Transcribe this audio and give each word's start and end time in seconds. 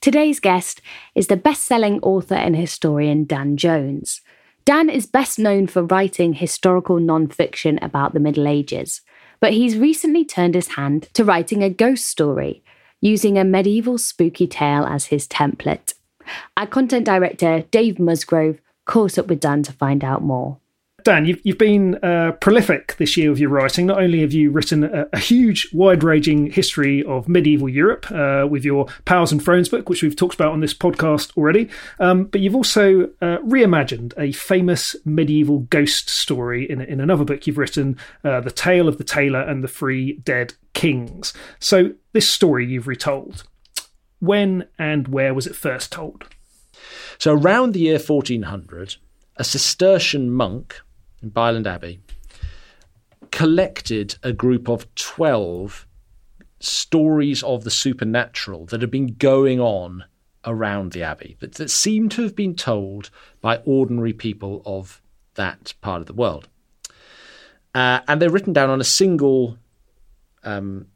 Today's 0.00 0.40
guest 0.40 0.80
is 1.14 1.26
the 1.26 1.36
best-selling 1.36 2.00
author 2.00 2.34
and 2.34 2.56
historian 2.56 3.24
Dan 3.24 3.58
Jones. 3.58 4.22
Dan 4.64 4.88
is 4.88 5.04
best 5.04 5.38
known 5.38 5.66
for 5.66 5.82
writing 5.82 6.32
historical 6.32 6.98
non-fiction 6.98 7.78
about 7.82 8.14
the 8.14 8.20
Middle 8.20 8.48
Ages, 8.48 9.02
but 9.40 9.52
he's 9.52 9.76
recently 9.76 10.24
turned 10.24 10.54
his 10.54 10.68
hand 10.68 11.10
to 11.12 11.22
writing 11.22 11.62
a 11.62 11.68
ghost 11.68 12.06
story 12.06 12.62
using 13.02 13.36
a 13.36 13.44
medieval 13.44 13.98
spooky 13.98 14.46
tale 14.46 14.86
as 14.86 15.06
his 15.06 15.28
template. 15.28 15.92
Our 16.56 16.66
content 16.66 17.04
director, 17.04 17.64
Dave 17.70 17.98
Musgrove, 17.98 18.58
caught 18.86 19.18
up 19.18 19.26
with 19.26 19.40
Dan 19.40 19.62
to 19.64 19.72
find 19.72 20.02
out 20.02 20.22
more. 20.22 20.56
Dan, 21.04 21.24
you've, 21.24 21.40
you've 21.44 21.58
been 21.58 21.96
uh, 22.02 22.32
prolific 22.40 22.96
this 22.96 23.16
year 23.16 23.30
with 23.30 23.38
your 23.38 23.50
writing. 23.50 23.86
Not 23.86 24.02
only 24.02 24.20
have 24.20 24.32
you 24.32 24.50
written 24.50 24.84
a, 24.84 25.06
a 25.12 25.18
huge, 25.18 25.68
wide 25.72 26.02
ranging 26.02 26.50
history 26.50 27.02
of 27.04 27.28
medieval 27.28 27.68
Europe 27.68 28.10
uh, 28.10 28.46
with 28.48 28.64
your 28.64 28.86
Powers 29.04 29.32
and 29.32 29.42
Thrones 29.42 29.68
book, 29.68 29.88
which 29.88 30.02
we've 30.02 30.16
talked 30.16 30.34
about 30.34 30.52
on 30.52 30.60
this 30.60 30.74
podcast 30.74 31.36
already, 31.36 31.68
um, 31.98 32.24
but 32.24 32.40
you've 32.40 32.54
also 32.56 33.04
uh, 33.22 33.38
reimagined 33.38 34.12
a 34.18 34.32
famous 34.32 34.96
medieval 35.04 35.60
ghost 35.60 36.10
story 36.10 36.70
in, 36.70 36.80
in 36.80 37.00
another 37.00 37.24
book 37.24 37.46
you've 37.46 37.58
written, 37.58 37.96
uh, 38.24 38.40
The 38.40 38.50
Tale 38.50 38.88
of 38.88 38.98
the 38.98 39.04
Tailor 39.04 39.42
and 39.42 39.64
the 39.64 39.68
Three 39.68 40.18
Dead 40.18 40.54
Kings. 40.74 41.32
So, 41.58 41.92
this 42.12 42.30
story 42.30 42.66
you've 42.66 42.88
retold, 42.88 43.44
when 44.18 44.66
and 44.78 45.08
where 45.08 45.34
was 45.34 45.46
it 45.46 45.56
first 45.56 45.92
told? 45.92 46.24
So, 47.18 47.34
around 47.34 47.72
the 47.72 47.80
year 47.80 47.98
1400, 47.98 48.96
a 49.36 49.44
Cistercian 49.44 50.30
monk 50.30 50.80
in 51.22 51.30
Byland 51.30 51.66
Abbey 51.66 52.00
collected 53.30 54.16
a 54.22 54.32
group 54.32 54.68
of 54.68 54.92
12 54.94 55.86
stories 56.58 57.42
of 57.42 57.64
the 57.64 57.70
supernatural 57.70 58.66
that 58.66 58.80
had 58.80 58.90
been 58.90 59.14
going 59.14 59.60
on 59.60 60.04
around 60.44 60.92
the 60.92 61.02
abbey 61.02 61.36
that, 61.40 61.54
that 61.54 61.70
seem 61.70 62.08
to 62.08 62.22
have 62.22 62.34
been 62.34 62.54
told 62.54 63.10
by 63.40 63.58
ordinary 63.58 64.12
people 64.12 64.62
of 64.64 65.00
that 65.34 65.74
part 65.80 66.00
of 66.00 66.06
the 66.06 66.12
world. 66.12 66.48
Uh, 67.74 68.00
and 68.08 68.20
they're 68.20 68.30
written 68.30 68.52
down 68.52 68.68
on 68.68 68.80
a 68.80 68.84
single 68.84 69.56
um, 70.42 70.86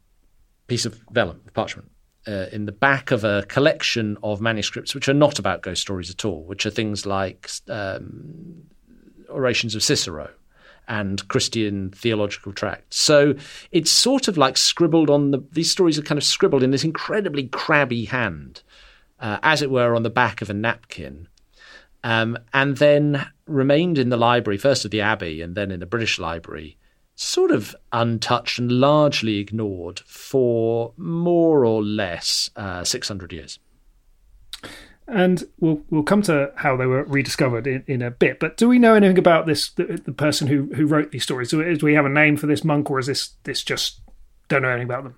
piece 0.67 0.85
of 0.85 0.99
vellum, 1.11 1.41
parchment, 1.53 1.89
uh, 2.27 2.47
in 2.51 2.65
the 2.65 2.71
back 2.71 3.11
of 3.11 3.23
a 3.23 3.43
collection 3.47 4.17
of 4.23 4.41
manuscripts 4.41 4.93
which 4.93 5.07
are 5.07 5.13
not 5.13 5.39
about 5.39 5.61
ghost 5.61 5.81
stories 5.81 6.09
at 6.09 6.25
all, 6.25 6.43
which 6.43 6.65
are 6.65 6.71
things 6.71 7.05
like 7.05 7.49
um, 7.69 8.63
orations 9.35 9.75
of 9.75 9.83
Cicero 9.83 10.31
and 10.87 11.27
Christian 11.27 11.91
theological 11.91 12.53
tracts. 12.53 12.97
So 12.97 13.35
it's 13.71 13.91
sort 13.91 14.27
of 14.27 14.37
like 14.37 14.57
scribbled 14.57 15.09
on 15.09 15.31
the, 15.31 15.43
these 15.51 15.71
stories 15.71 15.97
are 15.97 16.03
kind 16.03 16.17
of 16.17 16.23
scribbled 16.23 16.63
in 16.63 16.71
this 16.71 16.83
incredibly 16.83 17.47
crabby 17.47 18.05
hand, 18.05 18.61
uh, 19.19 19.39
as 19.41 19.61
it 19.61 19.71
were, 19.71 19.95
on 19.95 20.03
the 20.03 20.09
back 20.09 20.41
of 20.41 20.49
a 20.49 20.53
napkin. 20.53 21.27
Um, 22.03 22.37
and 22.53 22.77
then 22.77 23.27
remained 23.47 23.97
in 23.97 24.09
the 24.09 24.17
library, 24.17 24.57
first 24.57 24.85
of 24.85 24.91
the 24.91 25.01
Abbey 25.01 25.41
and 25.41 25.55
then 25.55 25.71
in 25.71 25.79
the 25.79 25.87
British 25.87 26.19
Library, 26.19 26.77
sort 27.15 27.49
of 27.49 27.75
untouched 27.91 28.59
and 28.59 28.71
largely 28.71 29.39
ignored 29.39 30.01
for 30.01 30.93
more 30.97 31.65
or 31.65 31.81
less 31.81 32.51
uh, 32.55 32.83
600 32.83 33.33
years. 33.33 33.57
And 35.07 35.43
we'll 35.59 35.81
we'll 35.89 36.03
come 36.03 36.23
to 36.23 36.51
how 36.55 36.75
they 36.75 36.87
were 36.87 37.03
rediscovered 37.03 37.67
in, 37.67 37.83
in 37.87 38.01
a 38.01 38.09
bit. 38.09 38.39
But 38.39 38.57
do 38.57 38.67
we 38.67 38.79
know 38.79 38.95
anything 38.95 39.19
about 39.19 39.45
this 39.45 39.69
the, 39.69 40.01
the 40.03 40.11
person 40.11 40.47
who 40.47 40.73
who 40.73 40.87
wrote 40.87 41.11
these 41.11 41.23
stories? 41.23 41.49
Do, 41.49 41.75
do 41.75 41.85
we 41.85 41.93
have 41.93 42.05
a 42.05 42.09
name 42.09 42.37
for 42.37 42.47
this 42.47 42.63
monk, 42.63 42.89
or 42.89 42.99
is 42.99 43.07
this 43.07 43.33
this 43.43 43.63
just 43.63 44.01
don't 44.47 44.63
know 44.63 44.69
anything 44.69 44.87
about 44.87 45.03
them? 45.03 45.15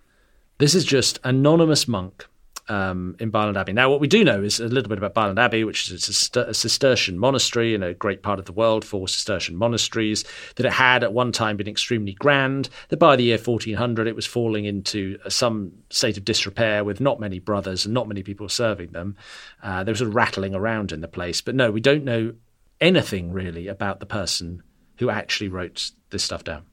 This 0.58 0.76
is 0.76 0.84
just 0.84 1.20
anonymous 1.24 1.88
monk 1.88 2.26
um, 2.70 3.16
in 3.20 3.30
Byland 3.30 3.58
Abbey. 3.58 3.74
Now, 3.74 3.90
what 3.90 4.00
we 4.00 4.08
do 4.08 4.24
know 4.24 4.42
is 4.42 4.60
a 4.60 4.68
little 4.68 4.90
bit 4.90 4.98
about 4.98 5.14
Byland 5.14 5.40
Abbey, 5.40 5.64
which 5.64 5.92
is 5.92 6.30
a 6.36 6.54
Cistercian 6.54 7.18
monastery 7.18 7.74
in 7.74 7.84
a 7.84 7.94
great 7.94 8.24
part 8.24 8.40
of 8.40 8.46
the 8.46 8.52
world 8.52 8.84
for 8.84 9.08
Cistercian 9.08 9.56
monasteries, 9.56 10.24
that 10.56 10.66
it 10.66 10.74
had 10.74 11.04
at 11.04 11.14
one 11.14 11.32
time 11.32 11.58
been 11.58 11.68
extremely 11.68 12.14
grand, 12.14 12.70
that 12.90 12.98
by 12.98 13.16
the 13.16 13.24
year 13.24 13.38
1400 13.38 14.08
it 14.08 14.16
was 14.16 14.26
falling 14.26 14.66
into 14.66 15.18
some 15.30 15.72
state 15.90 16.18
of 16.18 16.26
disrepair 16.26 16.84
with 16.84 17.00
not 17.00 17.20
many 17.20 17.40
brothers 17.40 17.86
and 17.86 17.94
not 17.94 18.08
many 18.08 18.24
people 18.24 18.50
serving 18.50 18.92
them. 18.92 19.16
Uh, 19.64 19.84
there 19.84 19.92
was 19.92 20.02
a 20.02 20.08
rattling 20.08 20.56
around 20.56 20.92
in 20.92 21.02
the 21.02 21.08
place. 21.08 21.42
But 21.42 21.56
no, 21.56 21.72
we 21.72 21.82
don't 21.82 22.04
know 22.04 22.34
anything 22.80 23.32
really 23.32 23.68
about 23.68 24.00
the 24.00 24.06
person 24.06 24.64
who 24.98 25.10
actually 25.10 25.48
wrote 25.48 25.92
this 26.10 26.24
stuff 26.24 26.44
down. 26.44 26.64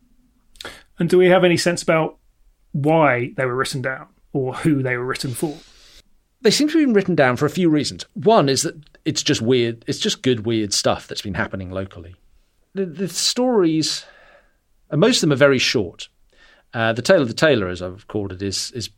And 0.99 1.09
do 1.09 1.19
we 1.19 1.29
have 1.29 1.45
any 1.45 1.57
sense 1.57 1.83
about 1.83 2.19
why 2.73 3.33
they 3.37 3.45
were 3.45 3.55
written 3.55 3.83
down 3.83 4.09
or 4.33 4.55
who 4.55 4.83
they 4.83 4.97
were 4.97 5.05
written 5.05 5.35
for? 5.35 5.57
They 6.45 6.51
seem 6.51 6.69
to 6.69 6.79
have 6.79 6.87
been 6.87 6.95
written 6.95 7.15
down 7.15 7.37
for 7.37 7.47
a 7.47 7.51
few 7.51 7.71
reasons. 7.71 8.05
One 8.13 8.51
is 8.51 8.63
that 8.63 8.77
it's 9.07 9.23
just 9.23 9.41
weird, 9.41 9.83
it's 9.87 9.99
just 9.99 10.21
good, 10.21 10.45
weird 10.45 10.75
stuff 10.75 11.09
that's 11.09 11.23
been 11.23 11.35
happening 11.35 11.71
locally. 11.71 12.17
The, 12.75 12.85
the 12.85 13.09
stories, 13.09 14.05
and 14.91 15.01
most 15.01 15.17
of 15.17 15.21
them 15.23 15.33
are 15.33 15.37
very 15.37 15.59
short. 15.59 16.11
Uh, 16.75 16.93
the 16.93 17.01
Tale 17.01 17.23
of 17.23 17.29
the 17.29 17.35
Tailor, 17.35 17.69
as 17.69 17.81
I've 17.81 18.07
called 18.09 18.31
it, 18.31 18.43
is 18.43 18.71
is 18.73 18.91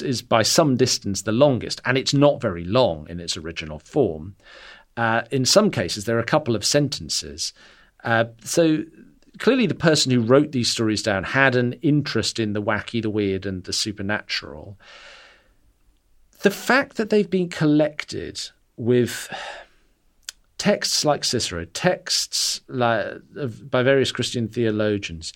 is 0.00 0.22
by 0.22 0.42
some 0.42 0.78
distance 0.78 1.22
the 1.22 1.32
longest, 1.32 1.82
and 1.84 1.98
it's 1.98 2.14
not 2.14 2.40
very 2.40 2.64
long 2.64 3.06
in 3.10 3.20
its 3.20 3.36
original 3.36 3.78
form. 3.78 4.34
Uh, 4.96 5.22
in 5.30 5.44
some 5.44 5.70
cases, 5.70 6.06
there 6.06 6.16
are 6.16 6.20
a 6.20 6.24
couple 6.24 6.56
of 6.56 6.64
sentences. 6.64 7.52
Uh, 8.02 8.24
so 8.42 8.82
clearly, 9.38 9.66
the 9.66 9.74
person 9.74 10.10
who 10.10 10.22
wrote 10.22 10.52
these 10.52 10.70
stories 10.70 11.02
down 11.02 11.22
had 11.22 11.54
an 11.54 11.74
interest 11.82 12.38
in 12.38 12.54
the 12.54 12.62
wacky, 12.62 13.02
the 13.02 13.10
weird, 13.10 13.44
and 13.44 13.64
the 13.64 13.74
supernatural. 13.74 14.78
The 16.46 16.52
fact 16.52 16.96
that 16.98 17.10
they've 17.10 17.28
been 17.28 17.48
collected 17.48 18.40
with 18.76 19.28
texts 20.58 21.04
like 21.04 21.24
Cicero, 21.24 21.64
texts 21.64 22.60
like, 22.68 23.14
by 23.68 23.82
various 23.82 24.12
Christian 24.12 24.46
theologians, 24.46 25.32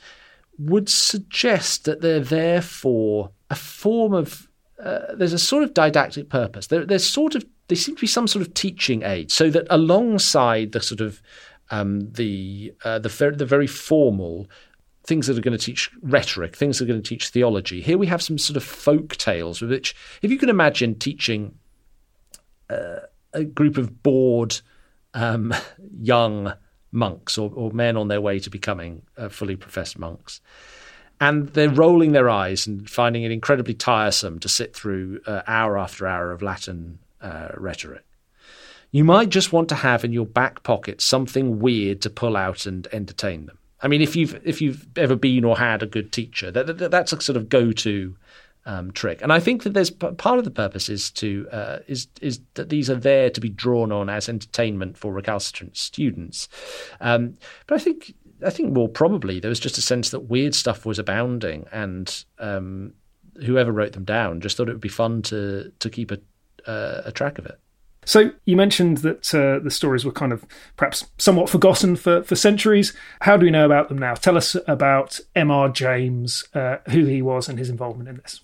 would 0.57 0.89
suggest 0.89 1.85
that 1.87 2.01
they're 2.01 2.21
there 2.21 2.63
for 2.63 3.33
a 3.51 3.57
form 3.57 4.15
of 4.15 4.47
uh, 4.81 5.13
there's 5.17 5.33
a 5.33 5.39
sort 5.41 5.65
of 5.65 5.75
didactic 5.75 6.29
purpose. 6.29 6.69
There, 6.69 6.87
there's 6.87 7.11
sort 7.11 7.35
of 7.35 7.45
they 7.67 7.75
seem 7.75 7.97
to 7.97 8.01
be 8.03 8.07
some 8.07 8.29
sort 8.29 8.47
of 8.47 8.55
teaching 8.55 9.03
aid, 9.03 9.33
so 9.33 9.51
that 9.51 9.67
alongside 9.69 10.71
the 10.71 10.81
sort 10.81 11.01
of 11.01 11.21
um, 11.73 12.13
the 12.13 12.73
uh, 12.85 13.01
the, 13.01 13.35
the 13.37 13.47
very 13.47 13.67
formal 13.67 14.49
things 15.11 15.27
that 15.27 15.37
are 15.37 15.41
going 15.41 15.59
to 15.59 15.65
teach 15.65 15.91
rhetoric, 16.03 16.55
things 16.55 16.79
that 16.79 16.85
are 16.85 16.87
going 16.87 17.03
to 17.03 17.09
teach 17.09 17.31
theology. 17.31 17.81
Here 17.81 17.99
we 17.99 18.07
have 18.07 18.23
some 18.23 18.39
sort 18.39 18.57
of 18.57 18.63
folk 18.63 19.17
tales, 19.17 19.61
which, 19.61 19.97
if 20.23 20.31
you 20.31 20.39
can 20.39 20.49
imagine 20.49 21.01
teaching 21.01 21.59
uh, 22.71 23.01
a 23.33 23.43
group 23.43 23.77
of 23.77 24.05
bored 24.05 24.61
um, 25.13 25.53
young 26.01 26.53
monks 26.93 27.37
or, 27.37 27.51
or, 27.57 27.73
men 27.73 27.97
on 27.97 28.07
their 28.07 28.21
way 28.21 28.39
to 28.39 28.51
becoming 28.51 29.03
uh, 29.17 29.29
fully 29.29 29.57
professed 29.57 29.99
monks. 29.99 30.41
And 31.21 31.49
they're 31.49 31.69
rolling 31.69 32.13
their 32.13 32.31
eyes 32.31 32.69
and 32.69 32.89
finding 32.89 33.25
it 33.25 33.33
incredibly 33.33 33.75
tiresome 33.75 34.39
to 34.39 34.49
sit 34.49 34.77
through 34.77 35.23
uh, 35.27 35.43
hour 35.49 35.77
after 35.77 36.07
hour 36.07 36.31
of 36.31 36.41
Latin 36.41 37.01
uh, 37.21 37.49
rhetoric. 37.57 38.05
You 38.93 39.03
might 39.03 39.29
just 39.29 39.53
want 39.53 39.69
to 39.71 39.75
have 39.75 40.05
in 40.05 40.13
your 40.13 40.27
back 40.27 40.63
pocket 40.63 41.03
something 41.03 41.59
weird 41.59 42.01
to 42.03 42.11
pull 42.11 42.37
out 42.37 42.65
and 42.65 42.87
entertain 42.93 43.47
them. 43.47 43.59
I 43.83 43.89
mean, 43.89 44.03
if 44.03 44.15
you've 44.17 44.41
if 44.45 44.61
you've 44.61 44.87
ever 44.97 45.17
been 45.17 45.45
or 45.45 45.59
had 45.59 45.83
a 45.83 45.87
good 45.87 46.13
teacher, 46.13 46.51
that, 46.51 46.79
that 46.79 46.91
that's 46.91 47.13
a 47.13 47.21
sort 47.21 47.37
of 47.37 47.49
go 47.49 47.73
to 47.73 48.17
um, 48.67 48.93
trick. 48.93 49.23
And 49.23 49.33
I 49.33 49.41
think 49.41 49.63
that 49.63 49.73
there's 49.75 49.91
part 49.91 50.39
of 50.39 50.45
the 50.45 50.51
purpose 50.51 50.89
is 50.89 51.11
to 51.13 51.49
uh, 51.51 51.79
is 51.87 52.09
is 52.21 52.41
that 52.55 52.69
these 52.69 52.91
are 52.91 52.97
there 52.97 53.31
to 53.31 53.41
be 53.41 53.49
drawn 53.49 53.91
on 53.93 54.09
as 54.09 54.29
entertainment 54.29 54.97
for 54.97 55.13
recalcitrant 55.13 55.77
students. 55.77 56.49
Um, 57.01 57.37
but 57.67 57.77
I 57.77 57.79
think 57.79 58.15
I 58.45 58.51
think 58.51 58.73
more 58.73 58.89
probably 58.89 59.41
there 59.41 59.49
was 59.49 59.61
just 59.61 59.79
a 59.79 59.83
sense 59.83 60.11
that 60.11 60.21
weird 60.21 60.55
stuff 60.55 60.85
was 60.85 60.99
abounding, 60.99 61.67
and 61.73 62.25
um, 62.39 62.93
whoever 63.45 63.73
wrote 63.73 63.93
them 63.93 64.05
down 64.05 64.41
just 64.41 64.57
thought 64.57 64.69
it 64.69 64.73
would 64.73 64.81
be 64.81 64.89
fun 64.89 65.23
to 65.23 65.73
to 65.79 65.91
keep 65.91 66.11
a 66.11 66.19
uh, 66.67 67.03
a 67.07 67.13
track 67.13 67.39
of 67.39 67.47
it. 67.47 67.59
So 68.05 68.31
you 68.45 68.57
mentioned 68.57 68.99
that 68.99 69.35
uh, 69.35 69.63
the 69.63 69.71
stories 69.71 70.05
were 70.05 70.13
kind 70.13 70.33
of 70.33 70.45
perhaps 70.77 71.07
somewhat 71.19 71.51
forgotten 71.51 71.97
for, 71.97 72.23
for 72.23 72.35
centuries. 72.35 72.95
How 73.21 73.37
do 73.37 73.45
we 73.45 73.51
know 73.51 73.67
about 73.67 73.89
them 73.89 73.99
now? 73.99 74.15
Tell 74.15 74.37
us 74.37 74.57
about 74.67 75.21
M.R. 75.37 75.69
James, 75.69 76.45
uh, 76.55 76.79
who 76.89 77.05
he 77.05 77.23
was, 77.23 77.49
and 77.49 77.59
his 77.59 77.69
involvement 77.69 78.09
in 78.09 78.17
this. 78.17 78.41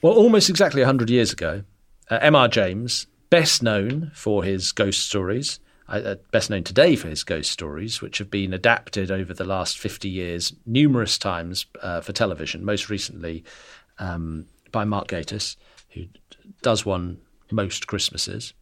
Well, 0.00 0.14
almost 0.14 0.48
exactly 0.48 0.82
100 0.82 1.10
years 1.10 1.32
ago, 1.32 1.64
uh, 2.10 2.18
M.R. 2.20 2.48
James, 2.48 3.06
best 3.30 3.62
known 3.62 4.12
for 4.14 4.44
his 4.44 4.70
ghost 4.70 5.06
stories, 5.06 5.58
uh, 5.88 6.00
uh, 6.04 6.14
best 6.30 6.50
known 6.50 6.62
today 6.62 6.94
for 6.94 7.08
his 7.08 7.24
ghost 7.24 7.50
stories, 7.50 8.00
which 8.00 8.18
have 8.18 8.30
been 8.30 8.54
adapted 8.54 9.10
over 9.10 9.34
the 9.34 9.44
last 9.44 9.78
50 9.78 10.08
years 10.08 10.52
numerous 10.66 11.18
times 11.18 11.66
uh, 11.82 12.00
for 12.00 12.12
television, 12.12 12.64
most 12.64 12.88
recently 12.88 13.44
um, 13.98 14.46
by 14.70 14.84
Mark 14.84 15.08
Gatiss, 15.08 15.56
who 15.90 16.04
does 16.62 16.86
one 16.86 17.18
most 17.50 17.86
Christmases. 17.86 18.54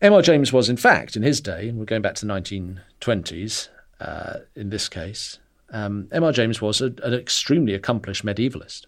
M.R. 0.00 0.22
James 0.22 0.52
was, 0.52 0.68
in 0.68 0.76
fact, 0.76 1.16
in 1.16 1.22
his 1.22 1.40
day, 1.40 1.68
and 1.68 1.78
we're 1.78 1.84
going 1.84 2.02
back 2.02 2.14
to 2.16 2.26
the 2.26 2.32
1920s 2.32 3.68
uh, 4.00 4.38
in 4.54 4.70
this 4.70 4.88
case, 4.88 5.38
um, 5.70 6.08
M.R. 6.12 6.32
James 6.32 6.62
was 6.62 6.80
a, 6.80 6.86
an 7.02 7.14
extremely 7.14 7.74
accomplished 7.74 8.24
medievalist. 8.24 8.86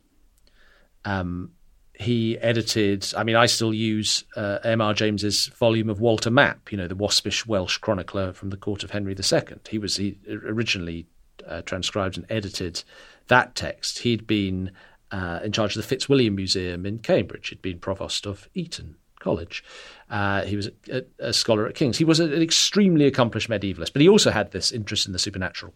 Um, 1.04 1.52
he 1.94 2.38
edited. 2.38 3.06
I 3.16 3.24
mean, 3.24 3.36
I 3.36 3.46
still 3.46 3.74
use 3.74 4.24
uh, 4.34 4.58
M.R. 4.64 4.94
James's 4.94 5.48
volume 5.48 5.90
of 5.90 6.00
Walter 6.00 6.30
Map. 6.30 6.72
You 6.72 6.78
know, 6.78 6.88
the 6.88 6.94
waspish 6.94 7.46
Welsh 7.46 7.76
chronicler 7.78 8.32
from 8.32 8.50
the 8.50 8.56
court 8.56 8.82
of 8.84 8.90
Henry 8.90 9.14
II. 9.14 9.42
He 9.68 9.78
was 9.78 9.96
he 9.96 10.16
originally 10.30 11.06
uh, 11.46 11.60
transcribed 11.62 12.16
and 12.16 12.24
edited 12.30 12.84
that 13.28 13.54
text. 13.54 13.98
He'd 13.98 14.26
been 14.26 14.70
uh, 15.10 15.40
in 15.44 15.52
charge 15.52 15.76
of 15.76 15.82
the 15.82 15.88
Fitzwilliam 15.88 16.34
Museum 16.34 16.86
in 16.86 17.00
Cambridge. 17.00 17.48
He'd 17.48 17.60
been 17.60 17.78
provost 17.78 18.26
of 18.26 18.48
Eton 18.54 18.96
College. 19.20 19.62
Uh, 20.10 20.42
he 20.42 20.56
was 20.56 20.68
a, 20.90 21.04
a, 21.20 21.32
scholar 21.32 21.68
at 21.68 21.76
King's. 21.76 21.98
He 21.98 22.04
was 22.04 22.18
an 22.18 22.42
extremely 22.42 23.06
accomplished 23.06 23.48
medievalist, 23.48 23.92
but 23.92 24.02
he 24.02 24.08
also 24.08 24.32
had 24.32 24.50
this 24.50 24.72
interest 24.72 25.06
in 25.06 25.12
the 25.12 25.20
supernatural. 25.20 25.72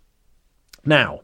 Now, 0.85 1.21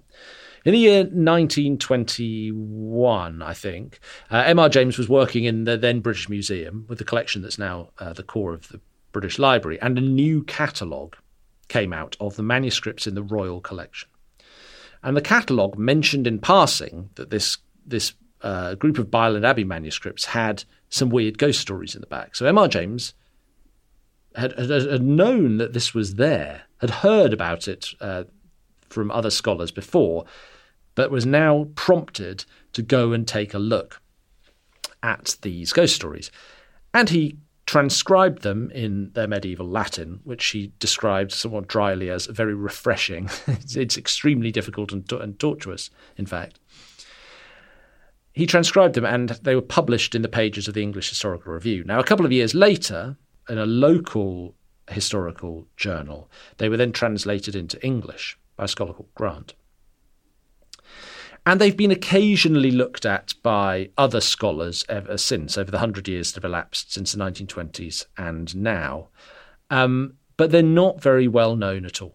in 0.65 0.73
the 0.73 0.79
year 0.79 1.01
1921, 1.01 3.43
I 3.43 3.55
think, 3.55 3.99
uh, 4.31 4.45
M.R. 4.47 4.69
James 4.69 4.97
was 4.99 5.09
working 5.09 5.43
in 5.45 5.65
the 5.65 5.77
then 5.77 5.99
British 6.01 6.29
Museum 6.29 6.85
with 6.89 6.99
the 6.99 7.05
collection 7.05 7.43
that's 7.43 7.59
now 7.59 7.89
uh, 7.99 8.13
the 8.13 8.23
core 8.23 8.53
of 8.53 8.69
the 8.69 8.81
British 9.13 9.37
Library, 9.39 9.81
and 9.81 9.97
a 9.99 10.03
new 10.03 10.43
catalogue 10.45 11.17
came 11.69 11.93
out 11.93 12.17
of 12.21 12.37
the 12.37 12.43
manuscripts 12.43 13.07
in 13.07 13.15
the 13.15 13.23
Royal 13.23 13.61
Collection. 13.61 14.09
And 15.03 15.17
the 15.17 15.23
catalogue 15.23 15.79
mentioned 15.79 16.27
in 16.27 16.39
passing 16.39 17.09
that 17.15 17.31
this 17.31 17.57
this 17.87 18.13
uh, 18.43 18.75
group 18.75 18.99
of 18.99 19.11
Byland 19.11 19.47
Abbey 19.47 19.65
manuscripts 19.65 20.27
had 20.27 20.65
some 20.91 21.09
weird 21.09 21.39
ghost 21.39 21.61
stories 21.61 21.95
in 21.95 22.01
the 22.01 22.07
back. 22.07 22.37
So 22.37 22.47
M.R. 22.47 22.69
James 22.69 23.15
had, 24.35 24.57
had, 24.59 24.71
had, 24.71 25.03
known 25.03 25.57
that 25.57 25.73
this 25.73 25.95
was 25.95 26.17
there, 26.17 26.63
had 26.81 26.91
heard 26.91 27.33
about 27.33 27.67
it 27.69 27.89
uh, 28.01 28.25
from 28.89 29.11
other 29.11 29.31
scholars 29.31 29.71
before, 29.71 30.25
but 30.95 31.11
was 31.11 31.25
now 31.25 31.69
prompted 31.75 32.45
to 32.73 32.83
go 32.83 33.13
and 33.13 33.27
take 33.27 33.55
a 33.55 33.59
look 33.59 34.03
at 35.03 35.37
these 35.43 35.73
ghost 35.73 35.95
stories. 35.95 36.31
And 36.93 37.09
he 37.09 37.39
transcribed 37.67 38.43
them 38.43 38.69
in 38.73 39.13
their 39.13 39.29
medieval 39.29 39.69
Latin, 39.69 40.19
which 40.25 40.45
he 40.47 40.73
described 40.81 41.31
somewhat 41.31 41.69
dryly 41.69 42.11
as 42.11 42.27
very 42.27 42.55
refreshing. 42.55 43.31
it's, 43.47 43.77
it's, 43.77 43.97
extremely 43.97 44.51
difficult 44.51 44.93
and, 44.93 45.11
and 45.13 45.39
tortuous, 45.39 45.89
in 46.17 46.27
fact. 46.27 46.59
He 48.33 48.47
transcribed 48.47 48.95
them 48.95 49.05
and 49.05 49.31
they 49.43 49.55
were 49.55 49.63
published 49.63 50.15
in 50.15 50.23
the 50.23 50.29
pages 50.29 50.69
of 50.69 50.75
the 50.75 50.83
English 50.83 51.09
Historical 51.09 51.53
Review. 51.53 51.85
Now, 51.85 51.99
a 51.99 52.05
couple 52.05 52.25
of 52.25 52.33
years 52.33 52.55
later, 52.55 53.17
in 53.49 53.59
a 53.59 53.67
local 53.67 54.55
historical 54.91 55.67
journal, 55.77 56.31
they 56.59 56.69
were 56.69 56.77
then 56.77 56.93
translated 56.93 57.57
into 57.57 57.85
English 57.85 58.39
by 58.57 58.65
a 58.65 58.69
scholar 58.69 58.93
called 58.93 59.15
Grant. 59.15 59.55
And 61.47 61.61
they've 61.61 61.77
been 61.77 61.91
occasionally 61.91 62.71
looked 62.71 63.07
at 63.07 63.35
by 63.43 63.91
other 63.97 64.21
scholars 64.21 64.85
ever 64.89 65.17
since, 65.17 65.57
over 65.57 65.71
the 65.71 65.79
hundred 65.79 66.07
years 66.07 66.33
that 66.33 66.43
have 66.43 66.51
elapsed 66.51 66.93
since 66.93 67.13
the 67.13 67.19
1920s 67.19 68.07
and 68.17 68.55
now. 68.55 69.09
Um, 69.71 70.15
but 70.37 70.51
they're 70.51 70.63
not 70.63 71.03
very 71.03 71.29
well 71.29 71.57
known 71.57 71.85
at 71.87 72.03
all. 72.03 72.15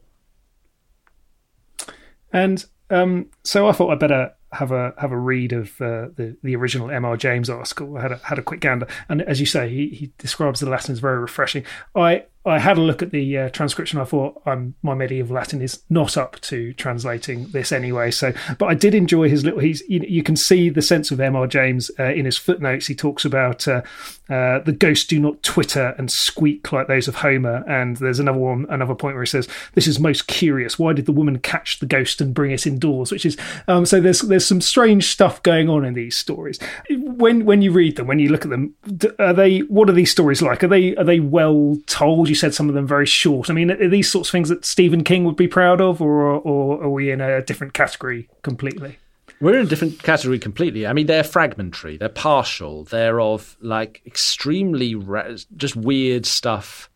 And 2.31 2.63
um, 2.89 3.27
so 3.43 3.67
I 3.67 3.71
thought 3.71 3.91
I'd 3.91 3.99
better 3.99 4.33
have 4.55 4.71
a 4.71 4.93
have 4.97 5.11
a 5.11 5.17
read 5.17 5.53
of 5.53 5.79
uh, 5.81 6.09
the 6.15 6.37
the 6.43 6.55
original 6.55 6.89
M.R. 6.89 7.17
James 7.17 7.49
article. 7.49 7.97
I 7.97 8.01
had 8.01 8.11
a, 8.13 8.17
had 8.17 8.39
a 8.39 8.43
quick 8.43 8.59
gander, 8.59 8.87
and 9.09 9.21
as 9.21 9.39
you 9.39 9.45
say, 9.45 9.69
he, 9.69 9.89
he 9.89 10.11
describes 10.17 10.59
the 10.59 10.69
Latin 10.69 10.93
as 10.93 10.99
very 10.99 11.19
refreshing. 11.19 11.63
I 11.95 12.25
I 12.45 12.59
had 12.59 12.77
a 12.77 12.81
look 12.81 13.01
at 13.01 13.11
the 13.11 13.37
uh, 13.37 13.49
transcription. 13.49 13.99
I 13.99 14.03
thought 14.03 14.41
um, 14.45 14.75
my 14.83 14.93
medieval 14.93 15.35
Latin 15.35 15.61
is 15.61 15.81
not 15.89 16.15
up 16.15 16.39
to 16.41 16.73
translating 16.73 17.47
this 17.47 17.71
anyway. 17.71 18.11
So, 18.11 18.33
but 18.59 18.67
I 18.67 18.75
did 18.75 18.93
enjoy 18.93 19.29
his 19.29 19.43
little. 19.43 19.59
He's 19.59 19.81
you, 19.89 20.05
you 20.07 20.21
can 20.21 20.35
see 20.35 20.69
the 20.69 20.81
sense 20.81 21.09
of 21.09 21.19
M.R. 21.19 21.47
James 21.47 21.89
uh, 21.99 22.03
in 22.03 22.25
his 22.25 22.37
footnotes. 22.37 22.85
He 22.85 22.93
talks 22.93 23.25
about 23.25 23.67
uh, 23.67 23.81
uh, 24.29 24.59
the 24.59 24.75
ghosts 24.77 25.07
do 25.07 25.19
not 25.19 25.41
twitter 25.41 25.95
and 25.97 26.11
squeak 26.11 26.71
like 26.71 26.87
those 26.87 27.07
of 27.07 27.15
Homer. 27.15 27.63
And 27.67 27.97
there's 27.97 28.19
another 28.19 28.37
one, 28.37 28.67
another 28.69 28.93
point 28.93 29.15
where 29.15 29.23
he 29.23 29.27
says, 29.27 29.47
"This 29.73 29.87
is 29.87 29.99
most 29.99 30.27
curious. 30.27 30.77
Why 30.77 30.93
did 30.93 31.07
the 31.07 31.11
woman 31.11 31.39
catch 31.39 31.79
the 31.79 31.87
ghost 31.87 32.21
and 32.21 32.33
bring 32.33 32.51
it 32.51 32.67
indoors?" 32.67 33.11
Which 33.11 33.25
is 33.25 33.37
um, 33.67 33.87
so. 33.87 33.99
There's 33.99 34.21
there's 34.21 34.45
some 34.45 34.61
strange 34.61 35.11
stuff 35.11 35.41
going 35.41 35.67
on 35.67 35.83
in 35.83 35.95
these 35.95 36.15
stories. 36.15 36.59
When 36.91 37.45
when 37.45 37.63
you 37.63 37.71
read 37.71 37.95
them, 37.95 38.05
when 38.05 38.19
you 38.19 38.29
look 38.29 38.45
at 38.45 38.51
them, 38.51 38.75
are 39.17 39.33
they? 39.33 39.59
What 39.61 39.89
are 39.89 39.93
these 39.93 40.11
stories 40.11 40.43
like? 40.43 40.63
Are 40.63 40.67
they 40.67 40.95
are 40.95 41.03
they 41.03 41.19
well 41.19 41.77
told? 41.87 42.29
You 42.35 42.39
said 42.39 42.53
some 42.53 42.67
of 42.67 42.75
them 42.75 42.85
very 42.85 43.05
short. 43.05 43.49
I 43.49 43.53
mean, 43.53 43.71
are 43.71 43.87
these 43.87 44.11
sorts 44.11 44.27
of 44.27 44.33
things 44.33 44.49
that 44.49 44.65
Stephen 44.65 45.05
King 45.05 45.23
would 45.23 45.37
be 45.37 45.47
proud 45.47 45.79
of, 45.79 46.01
or, 46.01 46.21
or 46.21 46.83
are 46.83 46.89
we 46.89 47.09
in 47.09 47.21
a 47.21 47.41
different 47.41 47.73
category 47.73 48.27
completely? 48.41 48.99
We're 49.39 49.57
in 49.57 49.65
a 49.65 49.69
different 49.69 50.03
category 50.03 50.37
completely. 50.37 50.85
I 50.85 50.91
mean, 50.91 51.07
they're 51.07 51.23
fragmentary, 51.23 51.95
they're 51.95 52.09
partial, 52.09 52.83
they're 52.83 53.21
of 53.21 53.55
like 53.61 54.01
extremely 54.05 54.95
ra- 54.95 55.37
just 55.55 55.77
weird 55.77 56.25
stuff 56.25 56.89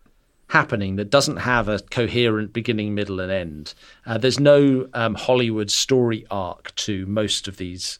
happening 0.49 0.97
that 0.97 1.09
doesn't 1.09 1.37
have 1.37 1.69
a 1.69 1.79
coherent 1.79 2.51
beginning, 2.51 2.93
middle, 2.93 3.21
and 3.21 3.31
end. 3.31 3.73
Uh, 4.05 4.17
there's 4.17 4.41
no 4.41 4.89
um, 4.93 5.15
Hollywood 5.15 5.71
story 5.71 6.25
arc 6.29 6.75
to 6.75 7.05
most 7.05 7.47
of 7.47 7.55
these 7.55 7.99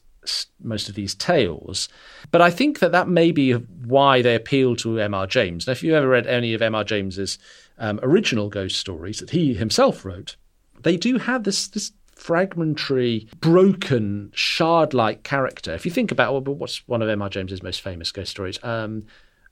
most 0.62 0.88
of 0.88 0.94
these 0.94 1.14
tales. 1.14 1.88
But 2.30 2.40
I 2.40 2.50
think 2.50 2.78
that 2.80 2.92
that 2.92 3.08
may 3.08 3.32
be 3.32 3.52
why 3.52 4.22
they 4.22 4.34
appeal 4.34 4.76
to 4.76 5.00
M.R. 5.00 5.26
James. 5.26 5.66
Now, 5.66 5.72
if 5.72 5.82
you've 5.82 5.94
ever 5.94 6.08
read 6.08 6.26
any 6.26 6.54
of 6.54 6.62
M.R. 6.62 6.84
James's 6.84 7.38
um, 7.78 8.00
original 8.02 8.48
ghost 8.48 8.76
stories 8.76 9.18
that 9.18 9.30
he 9.30 9.54
himself 9.54 10.04
wrote, 10.04 10.36
they 10.82 10.96
do 10.96 11.18
have 11.18 11.44
this 11.44 11.68
this 11.68 11.92
fragmentary, 12.14 13.26
broken, 13.40 14.30
shard-like 14.34 15.22
character. 15.22 15.72
If 15.72 15.86
you 15.86 15.90
think 15.90 16.12
about 16.12 16.32
well, 16.32 16.54
what's 16.54 16.86
one 16.86 17.02
of 17.02 17.08
M.R. 17.08 17.30
James's 17.30 17.62
most 17.62 17.80
famous 17.80 18.12
ghost 18.12 18.30
stories, 18.30 18.62
um, 18.62 19.06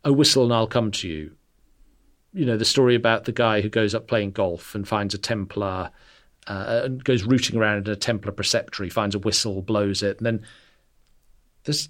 "A 0.05 0.13
Whistle 0.13 0.45
and 0.45 0.53
I'll 0.53 0.67
Come 0.67 0.91
to 0.93 1.09
You." 1.09 1.33
You 2.35 2.45
know 2.45 2.59
the 2.59 2.65
story 2.65 2.95
about 2.95 3.25
the 3.25 3.33
guy 3.33 3.63
who 3.63 3.71
goes 3.71 3.95
up 3.95 4.07
playing 4.07 4.33
golf 4.33 4.75
and 4.75 4.87
finds 4.87 5.15
a 5.15 5.19
Templar 5.19 5.91
uh, 6.49 6.83
and 6.85 7.05
goes 7.05 7.25
rooting 7.25 7.59
around 7.59 7.87
in 7.87 7.93
a 7.93 7.97
Templar 7.97 8.33
preceptory, 8.33 8.91
finds 8.91 9.15
a 9.15 9.19
whistle, 9.19 9.63
blows 9.63 10.03
it, 10.03 10.19
and 10.19 10.27
then 10.27 10.47
this 11.69 11.89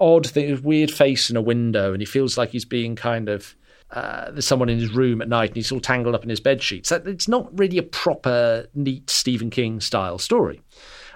odd 0.00 0.26
thing, 0.26 0.50
this 0.50 0.60
weird 0.60 0.90
face 0.90 1.30
in 1.30 1.36
a 1.36 1.42
window, 1.42 1.92
and 1.92 2.02
he 2.02 2.06
feels 2.06 2.36
like 2.36 2.50
he's 2.50 2.64
being 2.64 2.96
kind 2.96 3.28
of 3.28 3.54
uh, 3.90 4.30
there's 4.32 4.46
someone 4.46 4.68
in 4.68 4.78
his 4.78 4.92
room 4.92 5.22
at 5.22 5.28
night, 5.28 5.50
and 5.50 5.56
he's 5.56 5.72
all 5.72 5.80
tangled 5.80 6.14
up 6.14 6.22
in 6.22 6.30
his 6.30 6.40
bed 6.40 6.62
sheets. 6.62 6.92
It's 6.92 7.28
not 7.28 7.56
really 7.58 7.78
a 7.78 7.82
proper, 7.82 8.66
neat 8.74 9.08
Stephen 9.08 9.50
King 9.50 9.80
style 9.80 10.18
story, 10.18 10.60